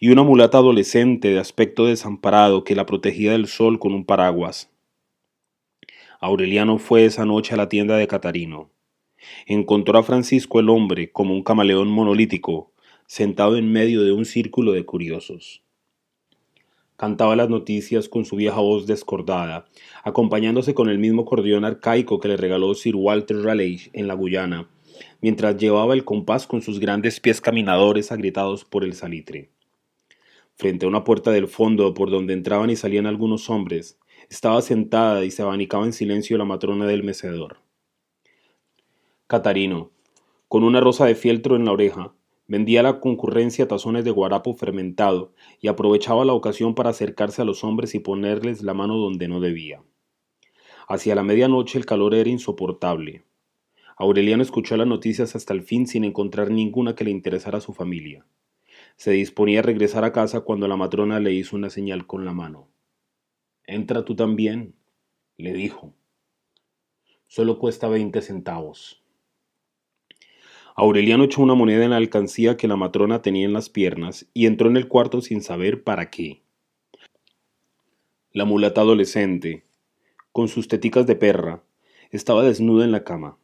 [0.00, 4.72] y una mulata adolescente de aspecto desamparado que la protegía del sol con un paraguas.
[6.20, 8.70] Aureliano fue esa noche a la tienda de Catarino.
[9.44, 12.72] Encontró a Francisco el hombre como un camaleón monolítico,
[13.06, 15.62] sentado en medio de un círculo de curiosos.
[16.98, 19.66] Cantaba las noticias con su vieja voz descordada,
[20.02, 24.68] acompañándose con el mismo cordión arcaico que le regaló Sir Walter Raleigh en la Guyana,
[25.22, 29.48] mientras llevaba el compás con sus grandes pies caminadores agrietados por el salitre.
[30.56, 33.96] Frente a una puerta del fondo por donde entraban y salían algunos hombres,
[34.28, 37.58] estaba sentada y se abanicaba en silencio la matrona del mecedor.
[39.28, 39.92] Catarino,
[40.48, 42.12] con una rosa de fieltro en la oreja,
[42.48, 47.44] vendía a la concurrencia tazones de guarapo fermentado y aprovechaba la ocasión para acercarse a
[47.44, 49.82] los hombres y ponerles la mano donde no debía.
[50.88, 53.24] Hacia la medianoche el calor era insoportable.
[53.96, 57.74] Aureliano escuchó las noticias hasta el fin sin encontrar ninguna que le interesara a su
[57.74, 58.26] familia.
[58.96, 62.32] Se disponía a regresar a casa cuando la matrona le hizo una señal con la
[62.32, 62.68] mano.
[63.66, 64.74] Entra tú también,
[65.36, 65.94] le dijo.
[67.26, 69.02] Solo cuesta veinte centavos.
[70.80, 74.46] Aureliano echó una moneda en la alcancía que la matrona tenía en las piernas y
[74.46, 76.40] entró en el cuarto sin saber para qué.
[78.30, 79.64] La mulata adolescente,
[80.30, 81.64] con sus teticas de perra,
[82.12, 83.38] estaba desnuda en la cama.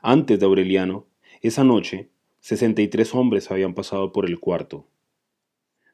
[0.00, 1.08] Antes de Aureliano,
[1.40, 2.08] esa noche,
[2.38, 4.86] sesenta y tres hombres habían pasado por el cuarto.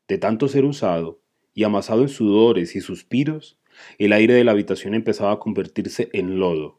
[0.08, 1.20] De tanto ser usado
[1.54, 3.56] y amasado en sudores y suspiros,
[3.96, 6.78] el aire de la habitación empezaba a convertirse en lodo.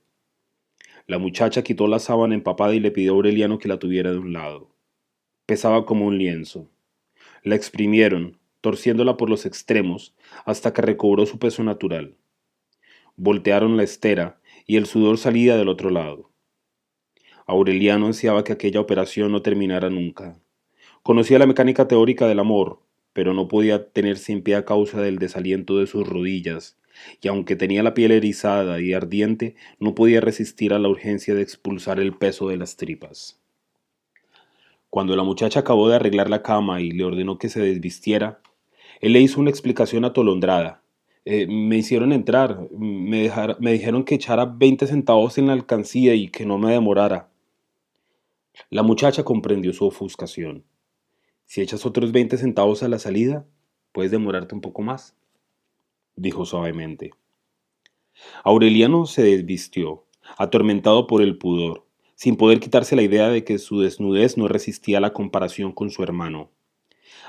[1.09, 4.19] La muchacha quitó la sábana empapada y le pidió a Aureliano que la tuviera de
[4.19, 4.69] un lado.
[5.47, 6.69] Pesaba como un lienzo.
[7.41, 10.13] La exprimieron, torciéndola por los extremos,
[10.45, 12.15] hasta que recobró su peso natural.
[13.15, 16.29] Voltearon la estera y el sudor salía del otro lado.
[17.47, 20.37] Aureliano ansiaba que aquella operación no terminara nunca.
[21.01, 25.17] Conocía la mecánica teórica del amor, pero no podía tenerse en pie a causa del
[25.17, 26.78] desaliento de sus rodillas,
[27.21, 31.41] y aunque tenía la piel erizada y ardiente, no podía resistir a la urgencia de
[31.41, 33.39] expulsar el peso de las tripas.
[34.89, 38.41] Cuando la muchacha acabó de arreglar la cama y le ordenó que se desvistiera,
[39.01, 40.81] él le hizo una explicación atolondrada.
[41.25, 46.29] Eh, me hicieron entrar, me, me dijeron que echara 20 centavos en la alcancía y
[46.29, 47.29] que no me demorara.
[48.69, 50.65] La muchacha comprendió su ofuscación.
[51.45, 53.45] Si echas otros veinte centavos a la salida,
[53.91, 55.15] puedes demorarte un poco más,
[56.21, 57.11] dijo suavemente.
[58.43, 60.05] Aureliano se desvistió,
[60.37, 64.99] atormentado por el pudor, sin poder quitarse la idea de que su desnudez no resistía
[64.99, 66.51] la comparación con su hermano.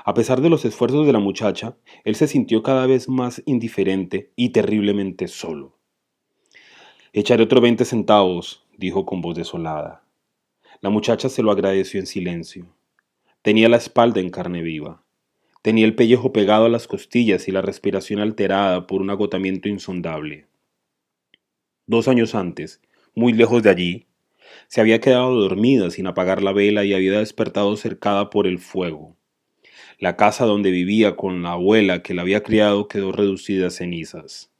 [0.03, 4.31] A pesar de los esfuerzos de la muchacha, él se sintió cada vez más indiferente
[4.35, 5.77] y terriblemente solo.
[7.13, 10.03] Echaré otros veinte centavos, dijo con voz desolada.
[10.81, 12.73] La muchacha se lo agradeció en silencio.
[13.41, 15.03] Tenía la espalda en carne viva.
[15.61, 20.47] Tenía el pellejo pegado a las costillas y la respiración alterada por un agotamiento insondable.
[21.85, 22.81] Dos años antes,
[23.13, 24.07] muy lejos de allí,
[24.67, 29.15] se había quedado dormida sin apagar la vela y había despertado cercada por el fuego.
[29.99, 34.51] La casa donde vivía con la abuela que la había criado quedó reducida a cenizas.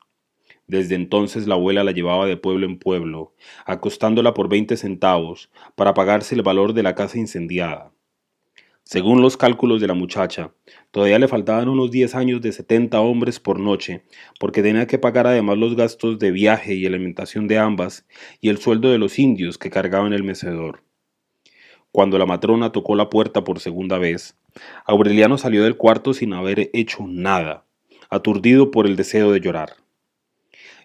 [0.67, 3.33] Desde entonces la abuela la llevaba de pueblo en pueblo,
[3.65, 7.91] acostándola por veinte centavos para pagarse el valor de la casa incendiada.
[8.91, 10.51] Según los cálculos de la muchacha,
[10.91, 14.03] todavía le faltaban unos diez años de setenta hombres por noche,
[14.37, 18.05] porque tenía que pagar además los gastos de viaje y alimentación de ambas
[18.41, 20.83] y el sueldo de los indios que cargaban el mecedor.
[21.93, 24.37] Cuando la matrona tocó la puerta por segunda vez,
[24.85, 27.63] Aureliano salió del cuarto sin haber hecho nada,
[28.09, 29.69] aturdido por el deseo de llorar.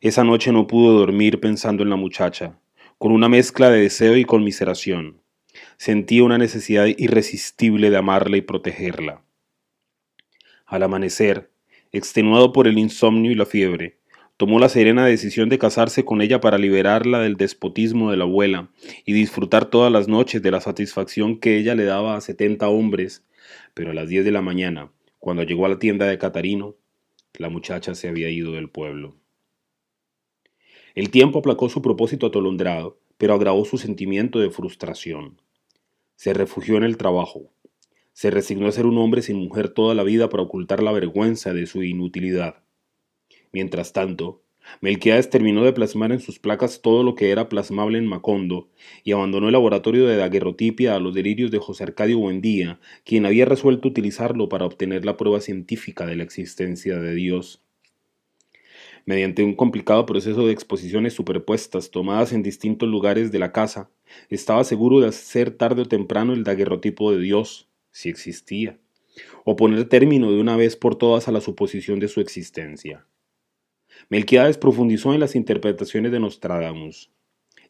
[0.00, 2.56] Esa noche no pudo dormir pensando en la muchacha,
[2.98, 5.25] con una mezcla de deseo y conmiseración.
[5.78, 9.22] Sentía una necesidad irresistible de amarla y protegerla.
[10.64, 11.50] Al amanecer,
[11.92, 13.98] extenuado por el insomnio y la fiebre,
[14.36, 18.70] tomó la serena decisión de casarse con ella para liberarla del despotismo de la abuela
[19.04, 23.24] y disfrutar todas las noches de la satisfacción que ella le daba a setenta hombres,
[23.74, 26.74] pero a las diez de la mañana, cuando llegó a la tienda de Catarino,
[27.38, 29.14] la muchacha se había ido del pueblo.
[30.94, 35.40] El tiempo aplacó su propósito atolondrado, pero agravó su sentimiento de frustración.
[36.16, 37.52] Se refugió en el trabajo.
[38.12, 41.52] Se resignó a ser un hombre sin mujer toda la vida para ocultar la vergüenza
[41.52, 42.64] de su inutilidad.
[43.52, 44.42] Mientras tanto,
[44.80, 48.70] Melquiades terminó de plasmar en sus placas todo lo que era plasmable en Macondo
[49.04, 53.44] y abandonó el laboratorio de daguerrotipia a los delirios de José Arcadio Buendía, quien había
[53.44, 57.65] resuelto utilizarlo para obtener la prueba científica de la existencia de Dios.
[59.06, 63.88] Mediante un complicado proceso de exposiciones superpuestas tomadas en distintos lugares de la casa,
[64.30, 68.80] estaba seguro de hacer tarde o temprano el daguerrotipo de Dios, si existía,
[69.44, 73.06] o poner término de una vez por todas a la suposición de su existencia.
[74.08, 77.12] Melquiades profundizó en las interpretaciones de Nostradamus.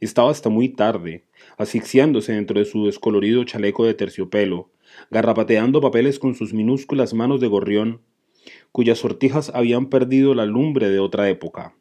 [0.00, 1.26] Estaba hasta muy tarde,
[1.58, 4.70] asfixiándose dentro de su descolorido chaleco de terciopelo,
[5.10, 8.00] garrapateando papeles con sus minúsculas manos de gorrión,
[8.76, 11.74] cuyas sortijas habían perdido la lumbre de otra época.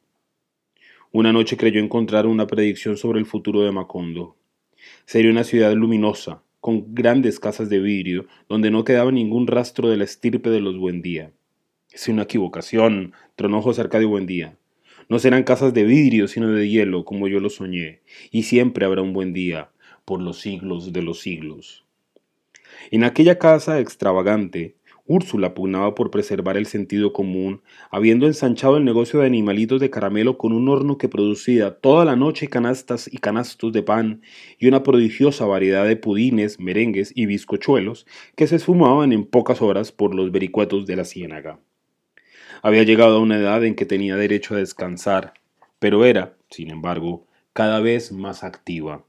[1.12, 4.38] Una noche creyó encontrar una predicción sobre el futuro de Macondo.
[5.06, 9.98] Sería una ciudad luminosa, con grandes casas de vidrio, donde no quedaba ningún rastro de
[9.98, 11.34] la estirpe de los Buendía.
[11.92, 14.58] Es una equivocación, tronó José Arcadio Buendía.
[15.10, 18.00] No serán casas de vidrio, sino de hielo, como yo lo soñé,
[18.32, 19.70] y siempre habrá un buen día,
[20.06, 21.84] por los siglos de los siglos.
[22.90, 24.76] En aquella casa extravagante,
[25.08, 30.40] Úrsula pugnaba por preservar el sentido común, habiendo ensanchado el negocio de animalitos de caramelo
[30.40, 34.22] con un horno que producía toda la noche canastas y canastos de pan
[34.58, 39.92] y una prodigiosa variedad de pudines, merengues y bizcochuelos que se esfumaban en pocas horas
[39.92, 41.60] por los vericuetos de la ciénaga.
[42.64, 45.34] Había llegado a una edad en que tenía derecho a descansar,
[45.78, 49.06] pero era, sin embargo, cada vez más activa.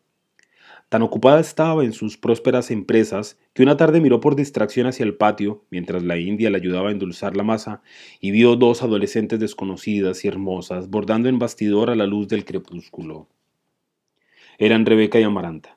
[0.97, 5.15] Tan ocupada estaba en sus prósperas empresas que una tarde miró por distracción hacia el
[5.15, 7.83] patio mientras la india le ayudaba a endulzar la masa
[8.19, 13.29] y vio dos adolescentes desconocidas y hermosas bordando en bastidor a la luz del crepúsculo.
[14.57, 15.77] Eran Rebeca y Amaranta.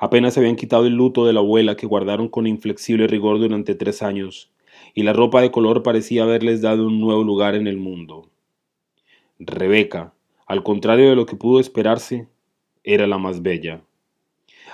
[0.00, 4.02] Apenas habían quitado el luto de la abuela que guardaron con inflexible rigor durante tres
[4.02, 4.50] años,
[4.94, 8.28] y la ropa de color parecía haberles dado un nuevo lugar en el mundo.
[9.38, 10.12] Rebeca,
[10.44, 12.26] al contrario de lo que pudo esperarse,
[12.82, 13.84] era la más bella.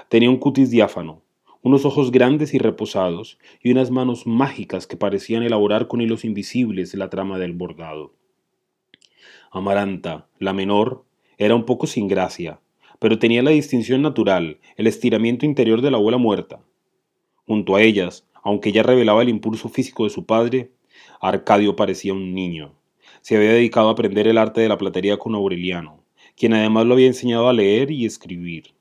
[0.08, 1.22] Tenía un cutis diáfano,
[1.62, 6.94] unos ojos grandes y reposados, y unas manos mágicas que parecían elaborar con hilos invisibles
[6.94, 8.12] la trama del bordado.
[9.50, 11.04] Amaranta, la menor,
[11.38, 12.60] era un poco sin gracia,
[12.98, 16.60] pero tenía la distinción natural, el estiramiento interior de la abuela muerta.
[17.46, 20.70] Junto a ellas, aunque ya revelaba el impulso físico de su padre,
[21.20, 22.74] Arcadio parecía un niño.
[23.22, 26.04] Se había dedicado a aprender el arte de la platería con Aureliano,
[26.36, 28.73] quien además lo había enseñado a leer y escribir.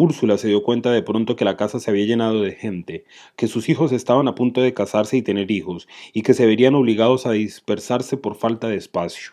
[0.00, 3.48] Úrsula se dio cuenta de pronto que la casa se había llenado de gente, que
[3.48, 7.26] sus hijos estaban a punto de casarse y tener hijos, y que se verían obligados
[7.26, 9.32] a dispersarse por falta de espacio.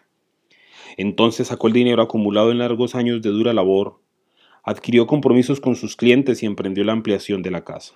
[0.97, 3.99] Entonces sacó el dinero acumulado en largos años de dura labor,
[4.63, 7.93] adquirió compromisos con sus clientes y emprendió la ampliación de la casa.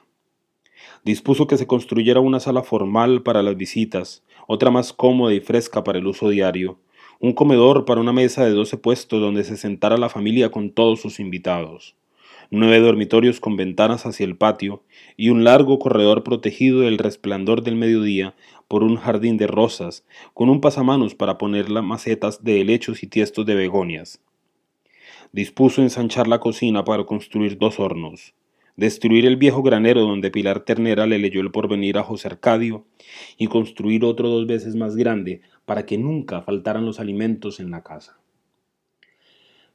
[1.03, 5.83] Dispuso que se construyera una sala formal para las visitas, otra más cómoda y fresca
[5.83, 6.77] para el uso diario,
[7.19, 11.01] un comedor para una mesa de doce puestos donde se sentara la familia con todos
[11.01, 11.95] sus invitados
[12.51, 14.81] nueve dormitorios con ventanas hacia el patio
[15.15, 18.35] y un largo corredor protegido del resplandor del mediodía
[18.67, 23.07] por un jardín de rosas, con un pasamanos para poner las macetas de helechos y
[23.07, 24.21] tiestos de begonias.
[25.31, 28.33] Dispuso ensanchar la cocina para construir dos hornos,
[28.77, 32.85] destruir el viejo granero donde Pilar Ternera le leyó el porvenir a José Arcadio
[33.37, 37.83] y construir otro dos veces más grande para que nunca faltaran los alimentos en la
[37.83, 38.18] casa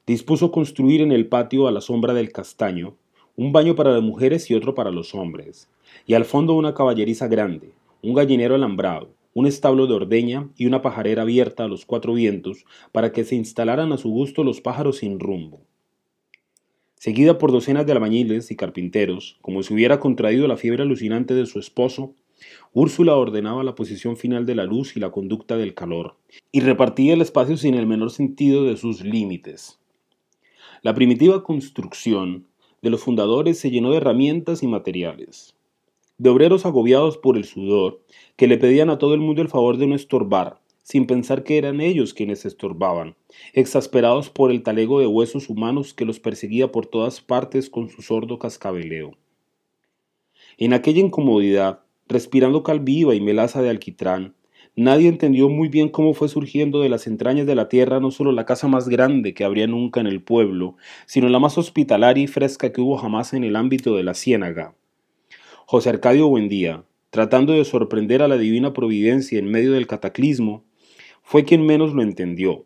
[0.07, 2.95] dispuso construir en el patio a la sombra del castaño
[3.37, 5.69] un baño para las mujeres y otro para los hombres,
[6.05, 10.81] y al fondo una caballeriza grande, un gallinero alambrado, un establo de ordeña y una
[10.81, 14.99] pajarera abierta a los cuatro vientos para que se instalaran a su gusto los pájaros
[14.99, 15.59] sin rumbo.
[16.95, 21.45] Seguida por docenas de albañiles y carpinteros, como si hubiera contraído la fiebre alucinante de
[21.45, 22.13] su esposo,
[22.73, 26.15] Úrsula ordenaba la posición final de la luz y la conducta del calor,
[26.51, 29.79] y repartía el espacio sin el menor sentido de sus límites.
[30.85, 32.45] La primitiva construcción
[32.83, 35.55] de los fundadores se llenó de herramientas y materiales,
[36.19, 38.03] de obreros agobiados por el sudor,
[38.35, 41.57] que le pedían a todo el mundo el favor de no estorbar, sin pensar que
[41.57, 43.15] eran ellos quienes estorbaban,
[43.53, 48.03] exasperados por el talego de huesos humanos que los perseguía por todas partes con su
[48.03, 49.17] sordo cascabeleo.
[50.59, 54.35] En aquella incomodidad, respirando cal viva y melaza de alquitrán,
[54.77, 58.33] Nadie entendió muy bien cómo fue surgiendo de las entrañas de la tierra no solo
[58.33, 62.27] la casa más grande que habría nunca en el pueblo, sino la más hospitalaria y
[62.27, 64.75] fresca que hubo jamás en el ámbito de la ciénaga.
[65.65, 70.65] José Arcadio Buendía, tratando de sorprender a la divina providencia en medio del cataclismo,
[71.23, 72.65] fue quien menos lo entendió.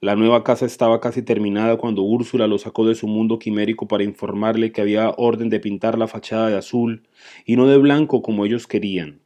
[0.00, 4.04] La nueva casa estaba casi terminada cuando Úrsula lo sacó de su mundo quimérico para
[4.04, 7.06] informarle que había orden de pintar la fachada de azul
[7.44, 9.20] y no de blanco como ellos querían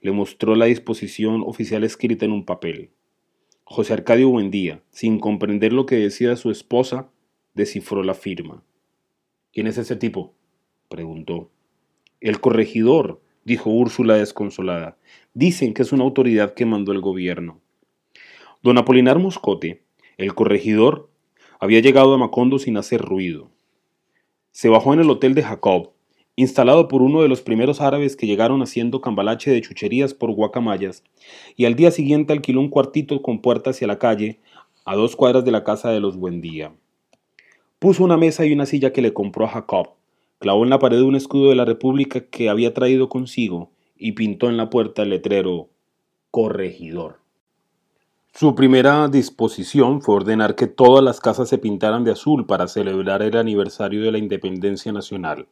[0.00, 2.90] le mostró la disposición oficial escrita en un papel.
[3.64, 7.10] José Arcadio Buendía, sin comprender lo que decía su esposa,
[7.54, 8.62] descifró la firma.
[9.52, 10.34] ¿Quién es ese tipo?
[10.88, 11.50] preguntó.
[12.20, 14.96] El corregidor, dijo Úrsula desconsolada.
[15.34, 17.60] Dicen que es una autoridad que mandó el gobierno.
[18.62, 19.82] Don Apolinar Moscote,
[20.16, 21.08] el corregidor,
[21.60, 23.50] había llegado a Macondo sin hacer ruido.
[24.50, 25.92] Se bajó en el hotel de Jacob,
[26.40, 31.04] instalado por uno de los primeros árabes que llegaron haciendo cambalache de chucherías por guacamayas,
[31.54, 34.40] y al día siguiente alquiló un cuartito con puerta hacia la calle,
[34.86, 36.72] a dos cuadras de la casa de los Buendía.
[37.78, 39.90] Puso una mesa y una silla que le compró a Jacob,
[40.38, 44.48] clavó en la pared un escudo de la República que había traído consigo y pintó
[44.48, 45.68] en la puerta el letrero
[46.30, 47.18] corregidor.
[48.32, 53.20] Su primera disposición fue ordenar que todas las casas se pintaran de azul para celebrar
[53.20, 55.46] el aniversario de la independencia nacional.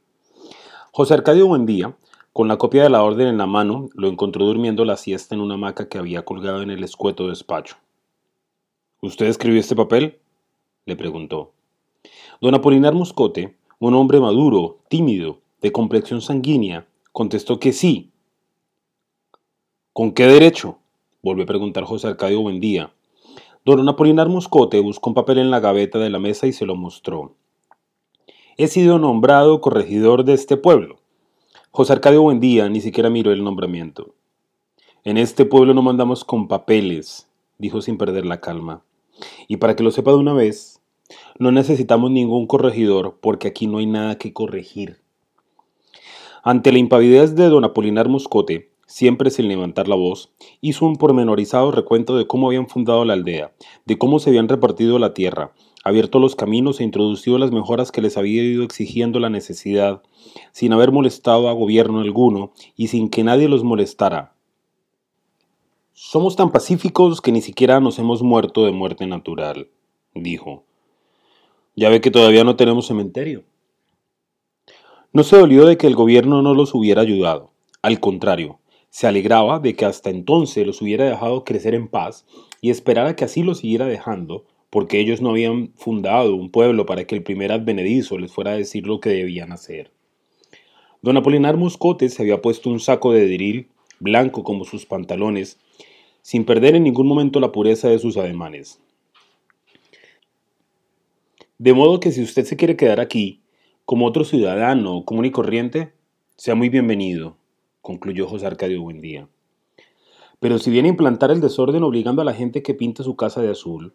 [0.93, 1.97] José Arcadio Buendía,
[2.33, 5.41] con la copia de la orden en la mano, lo encontró durmiendo la siesta en
[5.41, 7.77] una hamaca que había colgado en el escueto despacho.
[9.03, 10.19] ¿Usted escribió este papel?
[10.87, 11.53] le preguntó.
[12.41, 18.11] Don Apolinar Moscote, un hombre maduro, tímido, de complexión sanguínea, contestó que sí.
[19.93, 20.79] ¿Con qué derecho?
[21.23, 22.93] volvió a preguntar José Arcadio Buendía.
[23.65, 26.77] Don Apolinar Moscote buscó un papel en la gaveta de la mesa y se lo
[26.77, 27.35] mostró.
[28.61, 30.97] He sido nombrado corregidor de este pueblo.
[31.71, 34.17] José Arcadio Buendía ni siquiera miró el nombramiento.
[35.05, 37.29] En este pueblo no mandamos con papeles,
[37.59, 38.83] dijo sin perder la calma.
[39.47, 40.81] Y para que lo sepa de una vez,
[41.39, 44.99] no necesitamos ningún corregidor porque aquí no hay nada que corregir.
[46.43, 51.71] Ante la impavidez de don Apolinar Moscote, siempre sin levantar la voz, hizo un pormenorizado
[51.71, 53.53] recuento de cómo habían fundado la aldea,
[53.85, 55.53] de cómo se habían repartido la tierra,
[55.89, 60.03] abierto los caminos e introducido las mejoras que les había ido exigiendo la necesidad,
[60.53, 64.35] sin haber molestado a gobierno alguno y sin que nadie los molestara.
[65.93, 69.69] Somos tan pacíficos que ni siquiera nos hemos muerto de muerte natural,
[70.15, 70.65] dijo.
[71.75, 73.45] Ya ve que todavía no tenemos cementerio.
[75.13, 77.51] No se dolió de que el gobierno no los hubiera ayudado.
[77.83, 78.61] Al contrario,
[78.91, 82.27] se alegraba de que hasta entonces los hubiera dejado crecer en paz
[82.61, 87.05] y esperara que así lo siguiera dejando, porque ellos no habían fundado un pueblo para
[87.05, 89.91] que el primer advenedizo les fuera a decir lo que debían hacer.
[91.01, 93.69] Don Apolinar Moscote se había puesto un saco de diril,
[94.01, 95.59] blanco como sus pantalones,
[96.23, 98.81] sin perder en ningún momento la pureza de sus ademanes.
[101.59, 103.41] De modo que si usted se quiere quedar aquí,
[103.85, 105.93] como otro ciudadano común y corriente,
[106.37, 107.37] sea muy bienvenido,
[107.81, 109.29] concluyó José Arcadio Buendía.
[110.41, 113.41] Pero si viene a implantar el desorden obligando a la gente que pinta su casa
[113.41, 113.95] de azul,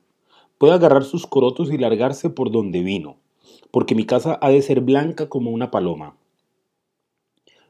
[0.58, 3.18] puede agarrar sus corotos y largarse por donde vino,
[3.72, 6.16] porque mi casa ha de ser blanca como una paloma.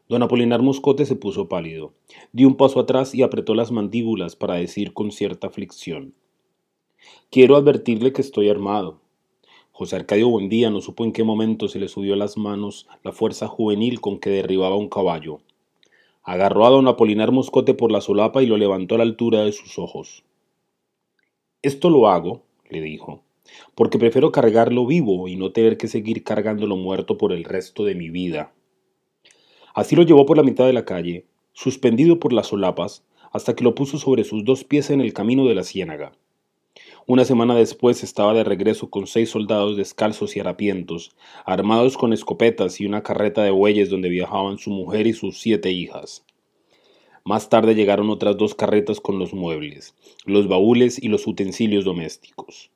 [0.10, 1.94] Don Apolinar Moscote se puso pálido,
[2.34, 6.14] dio un paso atrás y apretó las mandíbulas para decir con cierta aflicción.
[7.30, 9.00] Quiero advertirle que estoy armado.
[9.72, 13.12] José Arcadio Buendía no supo en qué momento se le subió a las manos la
[13.12, 15.40] fuerza juvenil con que derribaba un caballo.
[16.22, 19.52] Agarró a don Apolinar Moscote por la solapa y lo levantó a la altura de
[19.52, 20.24] sus ojos.
[21.64, 22.44] Esto lo hago,
[22.74, 23.24] le dijo,
[23.76, 27.96] porque prefiero cargarlo vivo y no tener que seguir cargándolo muerto por el resto de
[27.96, 28.52] mi vida.
[29.74, 33.64] Así lo llevó por la mitad de la calle, suspendido por las solapas, hasta que
[33.64, 36.12] lo puso sobre sus dos pies en el camino de la ciénaga.
[37.06, 41.16] Una semana después estaba de regreso con seis soldados descalzos y harapientos,
[41.46, 45.72] armados con escopetas y una carreta de bueyes donde viajaban su mujer y sus siete
[45.72, 46.24] hijas.
[47.26, 49.96] Más tarde llegaron otras dos carretas con los muebles,
[50.26, 52.70] los baúles y los utensilios domésticos.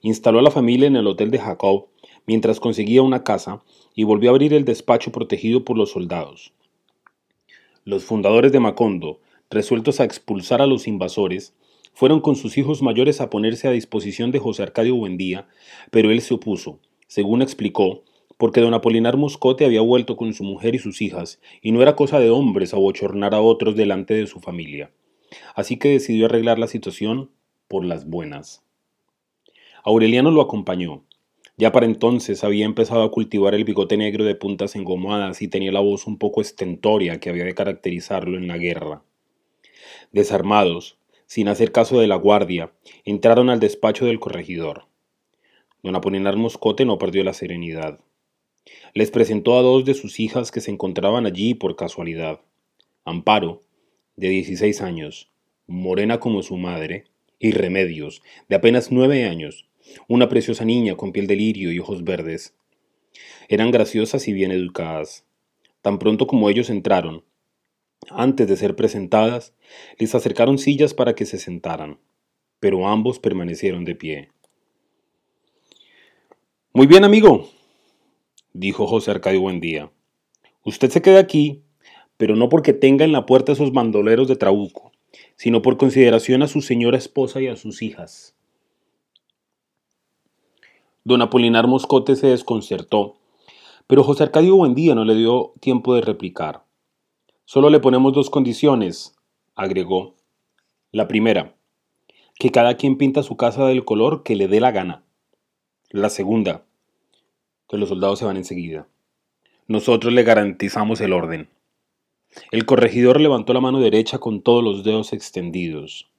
[0.00, 1.88] Instaló a la familia en el hotel de Jacob
[2.26, 3.62] mientras conseguía una casa
[3.94, 6.54] y volvió a abrir el despacho protegido por los soldados.
[7.84, 9.20] Los fundadores de Macondo,
[9.50, 11.52] resueltos a expulsar a los invasores,
[11.92, 15.46] fueron con sus hijos mayores a ponerse a disposición de José Arcadio Buendía,
[15.90, 18.02] pero él se opuso, según explicó,
[18.44, 21.96] porque don Apolinar Moscote había vuelto con su mujer y sus hijas, y no era
[21.96, 24.92] cosa de hombres abochornar a otros delante de su familia.
[25.54, 27.30] Así que decidió arreglar la situación
[27.68, 28.62] por las buenas.
[29.82, 31.06] Aureliano lo acompañó.
[31.56, 35.72] Ya para entonces había empezado a cultivar el bigote negro de puntas engomadas y tenía
[35.72, 39.04] la voz un poco estentoria que había de caracterizarlo en la guerra.
[40.12, 42.74] Desarmados, sin hacer caso de la guardia,
[43.06, 44.84] entraron al despacho del corregidor.
[45.82, 48.00] Don Apolinar Moscote no perdió la serenidad.
[48.94, 52.40] Les presentó a dos de sus hijas que se encontraban allí por casualidad.
[53.04, 53.62] Amparo,
[54.16, 55.30] de 16 años,
[55.66, 57.04] morena como su madre,
[57.38, 59.68] y Remedios, de apenas nueve años,
[60.08, 62.54] una preciosa niña con piel de lirio y ojos verdes.
[63.48, 65.26] Eran graciosas y bien educadas.
[65.82, 67.24] Tan pronto como ellos entraron,
[68.10, 69.54] antes de ser presentadas,
[69.98, 71.98] les acercaron sillas para que se sentaran,
[72.60, 74.28] pero ambos permanecieron de pie.
[76.72, 77.48] Muy bien, amigo,
[78.54, 79.90] dijo José Arcadio Buendía.
[80.64, 81.62] Usted se queda aquí,
[82.16, 84.92] pero no porque tenga en la puerta esos bandoleros de Trabuco,
[85.36, 88.34] sino por consideración a su señora esposa y a sus hijas.
[91.04, 93.16] Don Apolinar Moscote se desconcertó,
[93.86, 96.64] pero José Arcadio Buendía no le dio tiempo de replicar.
[97.44, 99.14] Solo le ponemos dos condiciones,
[99.54, 100.14] agregó.
[100.92, 101.56] La primera,
[102.38, 105.04] que cada quien pinta su casa del color que le dé la gana.
[105.90, 106.64] La segunda,
[107.68, 108.86] que los soldados se van enseguida.
[109.66, 111.48] Nosotros le garantizamos el orden.
[112.50, 116.10] El corregidor levantó la mano derecha con todos los dedos extendidos.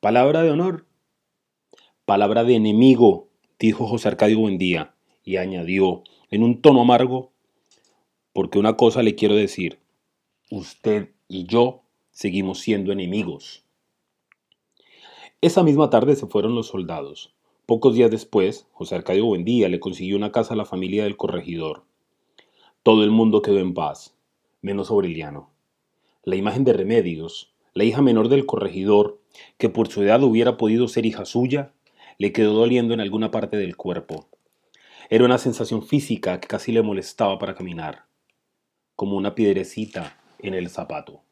[0.00, 0.86] ¿Palabra de honor?
[2.04, 4.94] Palabra de enemigo, dijo José Arcadio Buendía,
[5.24, 7.32] y añadió, en un tono amargo,
[8.32, 9.78] porque una cosa le quiero decir,
[10.50, 13.64] usted y yo seguimos siendo enemigos.
[15.40, 17.34] Esa misma tarde se fueron los soldados.
[17.66, 21.84] Pocos días después, José Arcadio Buendía le consiguió una casa a la familia del corregidor.
[22.82, 24.14] Todo el mundo quedó en paz,
[24.60, 25.48] menos Aureliano.
[26.24, 29.18] La imagen de Remedios, la hija menor del corregidor,
[29.56, 31.72] que por su edad hubiera podido ser hija suya,
[32.18, 34.28] le quedó doliendo en alguna parte del cuerpo.
[35.08, 38.04] Era una sensación física que casi le molestaba para caminar,
[38.94, 41.22] como una piedrecita en el zapato.